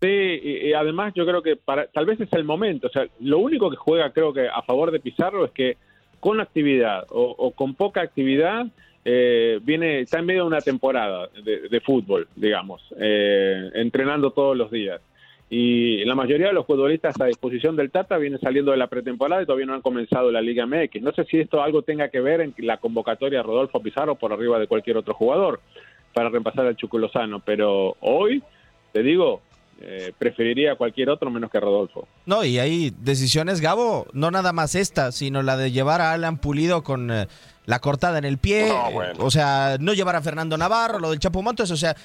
Sí, 0.00 0.08
y, 0.08 0.72
además 0.74 1.14
yo 1.14 1.24
creo 1.24 1.42
que 1.42 1.56
para, 1.56 1.86
tal 1.86 2.06
vez 2.06 2.20
es 2.20 2.32
el 2.32 2.44
momento. 2.44 2.88
O 2.88 2.90
sea, 2.90 3.06
lo 3.20 3.38
único 3.38 3.70
que 3.70 3.76
juega 3.76 4.12
creo 4.12 4.32
que 4.32 4.48
a 4.48 4.62
favor 4.62 4.90
de 4.90 5.00
Pizarro 5.00 5.44
es 5.44 5.50
que 5.52 5.76
con 6.20 6.40
actividad 6.40 7.06
o, 7.10 7.50
con 7.52 7.74
poca 7.74 8.00
actividad 8.00 8.66
eh, 9.04 9.60
viene 9.62 10.00
está 10.00 10.18
en 10.18 10.26
medio 10.26 10.42
de 10.42 10.48
una 10.48 10.60
temporada 10.60 11.28
de, 11.44 11.80
fútbol, 11.80 12.26
digamos, 12.34 12.82
eh, 12.98 13.70
entrenando 13.74 14.32
todos 14.32 14.56
los 14.56 14.70
días. 14.70 15.00
Y 15.48 16.04
la 16.04 16.16
mayoría 16.16 16.48
de 16.48 16.52
los 16.52 16.66
futbolistas 16.66 17.20
a 17.20 17.26
disposición 17.26 17.76
del 17.76 17.92
Tata 17.92 18.18
vienen 18.18 18.40
saliendo 18.40 18.72
de 18.72 18.78
la 18.78 18.88
pretemporada 18.88 19.42
y 19.42 19.46
todavía 19.46 19.66
no 19.66 19.74
han 19.74 19.80
comenzado 19.80 20.32
la 20.32 20.40
Liga 20.40 20.66
MX. 20.66 21.02
No 21.02 21.12
sé 21.12 21.24
si 21.24 21.38
esto 21.38 21.62
algo 21.62 21.82
tenga 21.82 22.08
que 22.08 22.20
ver 22.20 22.40
en 22.40 22.54
la 22.58 22.78
convocatoria 22.78 23.38
de 23.38 23.44
Rodolfo 23.44 23.80
Pizarro 23.80 24.16
por 24.16 24.32
arriba 24.32 24.58
de 24.58 24.66
cualquier 24.66 24.96
otro 24.96 25.14
jugador 25.14 25.60
para 26.12 26.30
reemplazar 26.30 26.66
al 26.66 26.76
Chuculosano, 26.76 27.40
pero 27.40 27.94
hoy, 28.00 28.42
te 28.92 29.04
digo, 29.04 29.42
eh, 29.80 30.12
preferiría 30.18 30.72
a 30.72 30.76
cualquier 30.76 31.10
otro 31.10 31.30
menos 31.30 31.50
que 31.50 31.58
a 31.58 31.60
Rodolfo. 31.60 32.08
No, 32.24 32.44
y 32.44 32.58
hay 32.58 32.94
decisiones, 32.98 33.60
Gabo, 33.60 34.06
no 34.12 34.30
nada 34.30 34.52
más 34.52 34.74
esta, 34.74 35.12
sino 35.12 35.42
la 35.42 35.56
de 35.56 35.70
llevar 35.70 36.00
a 36.00 36.12
Alan 36.12 36.38
Pulido 36.38 36.82
con 36.82 37.10
eh, 37.10 37.28
la 37.66 37.80
cortada 37.80 38.18
en 38.18 38.24
el 38.24 38.38
pie, 38.38 38.72
o 39.18 39.30
sea, 39.30 39.76
no 39.80 39.92
llevar 39.92 40.16
a 40.16 40.22
Fernando 40.22 40.56
Navarro, 40.56 40.98
lo 40.98 41.10
del 41.10 41.18
Chapo 41.18 41.42
Montes, 41.42 41.70
o 41.70 41.76
sea, 41.76 41.96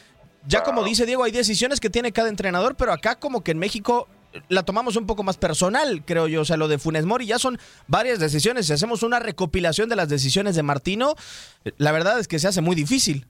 ya 0.48 0.64
como 0.64 0.84
dice 0.84 1.06
Diego, 1.06 1.24
hay 1.24 1.32
decisiones 1.32 1.80
que 1.80 1.90
tiene 1.90 2.12
cada 2.12 2.30
entrenador, 2.30 2.76
pero 2.76 2.92
acá 2.92 3.20
como 3.20 3.44
que 3.44 3.52
en 3.52 3.60
México 3.60 4.08
la 4.50 4.64
tomamos 4.64 4.96
un 4.96 5.06
poco 5.06 5.24
más 5.24 5.38
personal, 5.38 6.04
creo 6.06 6.28
yo. 6.28 6.42
O 6.42 6.46
sea, 6.46 6.58
lo 6.58 6.68
de 6.68 6.78
Funes 6.78 7.06
Mori 7.06 7.26
ya 7.26 7.40
son 7.40 7.60
varias 7.88 8.20
decisiones. 8.20 8.68
Si 8.68 8.74
hacemos 8.74 9.04
una 9.04 9.20
recopilación 9.20 9.90
de 9.90 9.96
las 9.96 10.10
decisiones 10.10 10.56
de 10.56 10.64
Martino, 10.64 11.16
la 11.78 11.92
verdad 11.92 12.20
es 12.20 12.28
que 12.28 12.40
se 12.40 12.48
hace 12.48 12.62
muy 12.62 12.76
difícil. 12.76 13.28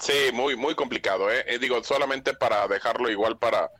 Sí, 0.00 0.32
muy, 0.32 0.56
muy 0.56 0.74
complicado, 0.74 1.30
¿eh? 1.30 1.44
¿eh? 1.46 1.58
digo, 1.58 1.82
solamente 1.82 2.34
para 2.34 2.66
dejarlo 2.68 3.10
igual, 3.10 3.38
para, 3.38 3.70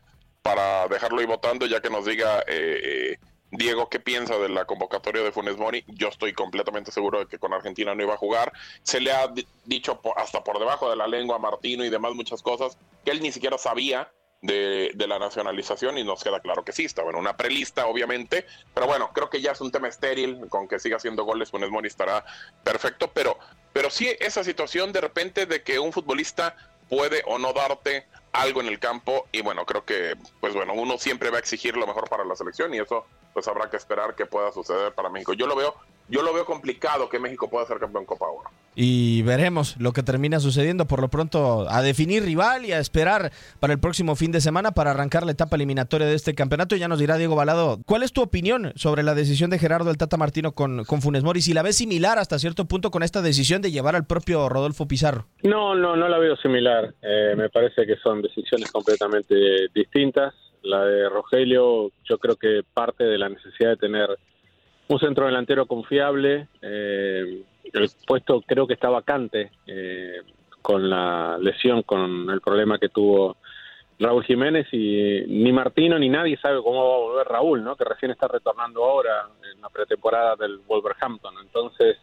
para 0.42 0.88
dejarlo 0.88 1.20
ahí 1.20 1.26
votando, 1.26 1.66
ya 1.66 1.80
que 1.80 1.90
nos 1.90 2.04
diga 2.04 2.40
eh, 2.40 2.80
eh, 2.82 3.18
Diego 3.50 3.88
qué 3.88 4.00
piensa 4.00 4.36
de 4.38 4.48
la 4.48 4.64
convocatoria 4.64 5.22
de 5.22 5.32
Funes 5.32 5.56
Mori. 5.56 5.84
Yo 5.86 6.08
estoy 6.08 6.32
completamente 6.32 6.90
seguro 6.90 7.20
de 7.20 7.26
que 7.26 7.38
con 7.38 7.52
Argentina 7.52 7.94
no 7.94 8.02
iba 8.02 8.14
a 8.14 8.18
jugar. 8.18 8.52
Se 8.82 9.00
le 9.00 9.12
ha 9.12 9.32
dicho 9.64 10.00
hasta 10.16 10.42
por 10.42 10.58
debajo 10.58 10.90
de 10.90 10.96
la 10.96 11.06
lengua 11.06 11.36
a 11.36 11.38
Martino 11.38 11.84
y 11.84 11.90
demás 11.90 12.14
muchas 12.14 12.42
cosas 12.42 12.76
que 13.04 13.10
él 13.10 13.22
ni 13.22 13.32
siquiera 13.32 13.58
sabía 13.58 14.10
de, 14.44 14.90
de, 14.94 15.06
la 15.06 15.18
nacionalización 15.18 15.96
y 15.96 16.04
nos 16.04 16.22
queda 16.22 16.38
claro 16.40 16.64
que 16.64 16.72
sí, 16.72 16.84
está 16.84 17.02
bueno, 17.02 17.18
una 17.18 17.36
prelista 17.36 17.86
obviamente, 17.86 18.46
pero 18.74 18.86
bueno, 18.86 19.10
creo 19.14 19.30
que 19.30 19.40
ya 19.40 19.52
es 19.52 19.60
un 19.62 19.72
tema 19.72 19.88
estéril, 19.88 20.48
con 20.50 20.68
que 20.68 20.78
siga 20.78 20.98
haciendo 20.98 21.24
goles, 21.24 21.50
Funes 21.50 21.70
Mori 21.70 21.88
estará 21.88 22.24
perfecto, 22.62 23.10
pero, 23.12 23.38
pero 23.72 23.88
sí 23.88 24.14
esa 24.20 24.44
situación 24.44 24.92
de 24.92 25.00
repente 25.00 25.46
de 25.46 25.62
que 25.62 25.78
un 25.78 25.92
futbolista 25.92 26.56
puede 26.90 27.22
o 27.26 27.38
no 27.38 27.54
darte 27.54 28.06
algo 28.32 28.60
en 28.60 28.66
el 28.66 28.78
campo 28.78 29.26
y 29.32 29.40
bueno, 29.40 29.64
creo 29.64 29.86
que 29.86 30.14
pues 30.40 30.52
bueno, 30.52 30.74
uno 30.74 30.98
siempre 30.98 31.30
va 31.30 31.38
a 31.38 31.40
exigir 31.40 31.76
lo 31.76 31.86
mejor 31.86 32.10
para 32.10 32.24
la 32.24 32.36
selección 32.36 32.74
y 32.74 32.80
eso 32.80 33.06
pues 33.34 33.46
habrá 33.48 33.68
que 33.68 33.76
esperar 33.76 34.14
que 34.14 34.24
pueda 34.24 34.50
suceder 34.52 34.94
para 34.94 35.10
México. 35.10 35.34
Yo 35.34 35.46
lo 35.46 35.56
veo 35.56 35.74
yo 36.08 36.22
lo 36.22 36.34
veo 36.34 36.44
complicado 36.44 37.08
que 37.08 37.18
México 37.18 37.48
pueda 37.48 37.66
ser 37.66 37.78
campeón 37.78 38.04
Copa 38.04 38.26
Oro. 38.26 38.50
Y 38.76 39.22
veremos 39.22 39.76
lo 39.78 39.92
que 39.92 40.02
termina 40.02 40.40
sucediendo. 40.40 40.86
Por 40.86 41.00
lo 41.00 41.08
pronto, 41.08 41.66
a 41.70 41.80
definir 41.80 42.24
rival 42.24 42.66
y 42.66 42.72
a 42.72 42.80
esperar 42.80 43.30
para 43.60 43.72
el 43.72 43.78
próximo 43.78 44.16
fin 44.16 44.32
de 44.32 44.40
semana 44.40 44.72
para 44.72 44.90
arrancar 44.90 45.24
la 45.24 45.32
etapa 45.32 45.56
eliminatoria 45.56 46.08
de 46.08 46.14
este 46.14 46.34
campeonato. 46.34 46.74
Ya 46.76 46.88
nos 46.88 46.98
dirá 46.98 47.16
Diego 47.16 47.36
Balado, 47.36 47.78
¿cuál 47.86 48.02
es 48.02 48.12
tu 48.12 48.20
opinión 48.20 48.72
sobre 48.74 49.02
la 49.02 49.14
decisión 49.14 49.48
de 49.50 49.58
Gerardo 49.58 49.90
el 49.90 49.96
Tata 49.96 50.16
Martino 50.16 50.52
con, 50.52 50.84
con 50.84 51.00
Funes 51.00 51.22
Mori? 51.22 51.40
Si 51.40 51.54
la 51.54 51.62
ves 51.62 51.76
similar 51.76 52.18
hasta 52.18 52.38
cierto 52.38 52.66
punto 52.66 52.90
con 52.90 53.02
esta 53.02 53.22
decisión 53.22 53.62
de 53.62 53.70
llevar 53.70 53.94
al 53.94 54.06
propio 54.06 54.48
Rodolfo 54.48 54.88
Pizarro. 54.88 55.26
No, 55.42 55.74
no, 55.74 55.96
no 55.96 56.08
la 56.08 56.18
veo 56.18 56.36
similar. 56.36 56.92
Eh, 57.00 57.34
me 57.36 57.48
parece 57.48 57.86
que 57.86 57.96
son 58.02 58.20
decisiones 58.20 58.70
completamente 58.72 59.34
distintas. 59.72 60.34
La 60.64 60.84
de 60.84 61.08
Rogelio, 61.08 61.90
yo 62.04 62.18
creo 62.18 62.36
que 62.36 62.62
parte 62.62 63.04
de 63.04 63.18
la 63.18 63.28
necesidad 63.28 63.70
de 63.70 63.76
tener 63.76 64.18
un 64.88 64.98
centro 64.98 65.26
delantero 65.26 65.66
confiable. 65.66 66.48
Eh, 66.62 67.42
el 67.72 67.90
puesto 68.06 68.40
creo 68.42 68.66
que 68.66 68.74
está 68.74 68.88
vacante 68.88 69.50
eh, 69.66 70.22
con 70.62 70.88
la 70.88 71.38
lesión, 71.38 71.82
con 71.82 72.30
el 72.30 72.40
problema 72.40 72.78
que 72.78 72.88
tuvo 72.88 73.36
Raúl 73.98 74.24
Jiménez 74.24 74.66
y 74.72 75.22
ni 75.28 75.52
Martino 75.52 75.98
ni 75.98 76.08
nadie 76.08 76.36
sabe 76.38 76.62
cómo 76.62 76.88
va 76.88 76.94
a 76.94 76.98
volver 76.98 77.26
Raúl, 77.26 77.62
¿no? 77.62 77.76
Que 77.76 77.84
recién 77.84 78.10
está 78.10 78.26
retornando 78.28 78.84
ahora 78.84 79.28
en 79.52 79.60
la 79.60 79.68
pretemporada 79.68 80.36
del 80.36 80.58
Wolverhampton. 80.66 81.34
Entonces, 81.42 81.96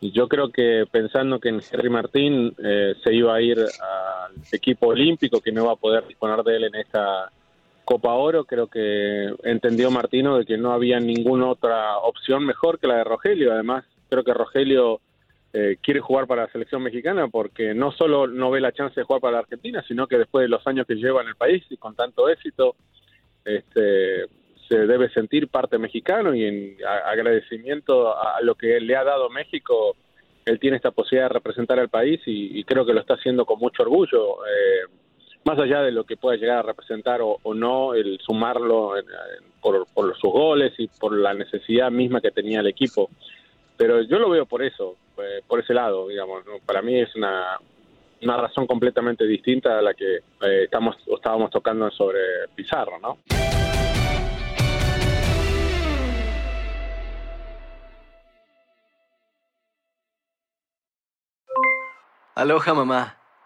yo 0.00 0.28
creo 0.28 0.50
que 0.50 0.86
pensando 0.90 1.38
que 1.38 1.48
en 1.48 1.60
Henry 1.70 1.88
Martín 1.88 2.54
eh, 2.62 2.94
se 3.02 3.14
iba 3.14 3.34
a 3.34 3.40
ir 3.40 3.58
al 3.58 4.32
equipo 4.50 4.88
olímpico, 4.88 5.40
que 5.40 5.52
no 5.52 5.66
va 5.66 5.72
a 5.72 5.76
poder 5.76 6.06
disponer 6.06 6.42
de 6.42 6.56
él 6.56 6.64
en 6.64 6.74
esta 6.76 7.30
Copa 7.84 8.12
Oro, 8.14 8.44
creo 8.44 8.68
que 8.68 9.34
entendió 9.42 9.90
Martino 9.90 10.38
de 10.38 10.44
que 10.44 10.56
no 10.56 10.72
había 10.72 11.00
ninguna 11.00 11.48
otra 11.48 11.98
opción 11.98 12.44
mejor 12.44 12.78
que 12.78 12.86
la 12.86 12.96
de 12.96 13.04
Rogelio. 13.04 13.52
Además, 13.52 13.84
creo 14.08 14.24
que 14.24 14.34
Rogelio 14.34 15.00
eh, 15.52 15.76
quiere 15.82 16.00
jugar 16.00 16.26
para 16.26 16.42
la 16.42 16.52
selección 16.52 16.82
mexicana 16.82 17.28
porque 17.28 17.74
no 17.74 17.92
solo 17.92 18.26
no 18.26 18.50
ve 18.50 18.60
la 18.60 18.72
chance 18.72 18.98
de 18.98 19.04
jugar 19.04 19.20
para 19.20 19.32
la 19.32 19.38
Argentina, 19.40 19.84
sino 19.86 20.06
que 20.06 20.18
después 20.18 20.44
de 20.44 20.48
los 20.48 20.66
años 20.66 20.86
que 20.86 20.94
lleva 20.94 21.22
en 21.22 21.28
el 21.28 21.36
país 21.36 21.62
y 21.68 21.76
con 21.76 21.94
tanto 21.94 22.28
éxito, 22.28 22.76
este, 23.44 24.26
se 24.68 24.86
debe 24.86 25.10
sentir 25.10 25.48
parte 25.48 25.76
mexicano 25.76 26.34
y 26.34 26.44
en 26.44 26.76
agradecimiento 27.06 28.16
a, 28.16 28.40
lo 28.40 28.54
que 28.54 28.80
le 28.80 28.96
ha 28.96 29.04
dado 29.04 29.28
México, 29.28 29.96
él 30.46 30.58
tiene 30.58 30.76
esta 30.76 30.90
posibilidad 30.90 31.28
de 31.28 31.34
representar 31.34 31.78
al 31.78 31.90
país 31.90 32.20
y, 32.24 32.64
creo 32.64 32.86
que 32.86 32.94
lo 32.94 33.00
está 33.00 33.14
haciendo 33.14 33.44
con 33.44 33.58
mucho 33.58 33.82
orgullo. 33.82 34.46
Eh, 34.46 35.01
más 35.44 35.58
allá 35.58 35.82
de 35.82 35.92
lo 35.92 36.04
que 36.04 36.16
pueda 36.16 36.36
llegar 36.36 36.58
a 36.58 36.62
representar 36.62 37.20
o, 37.22 37.54
no, 37.54 37.94
el 37.94 38.18
sumarlo 38.20 38.94
por, 39.60 39.86
sus 40.18 40.32
goles 40.32 40.72
y 40.78 40.88
por 40.88 41.16
la 41.16 41.34
necesidad 41.34 41.90
misma 41.90 42.20
que 42.20 42.30
tenía 42.30 42.60
el 42.60 42.66
equipo. 42.66 43.10
Pero 43.76 44.02
yo 44.02 44.18
lo 44.18 44.30
veo 44.30 44.46
por 44.46 44.62
eso, 44.62 44.96
eh, 45.18 45.42
por 45.46 45.60
ese 45.60 45.74
lado, 45.74 46.08
digamos. 46.08 46.44
Para 46.64 46.82
mí 46.82 47.00
es 47.00 47.14
una, 47.16 47.58
una 48.22 48.36
razón 48.36 48.66
completamente 48.66 49.24
distinta 49.26 49.78
a 49.78 49.82
la 49.82 49.94
que 49.94 50.16
eh, 50.16 50.64
estamos 50.64 50.96
estábamos 51.14 51.50
tocando 51.50 51.90
sobre 51.90 52.18
Pizarro, 52.54 52.98
¿no? 53.00 53.18
Aloha 62.34 62.72
mamá, 62.72 63.21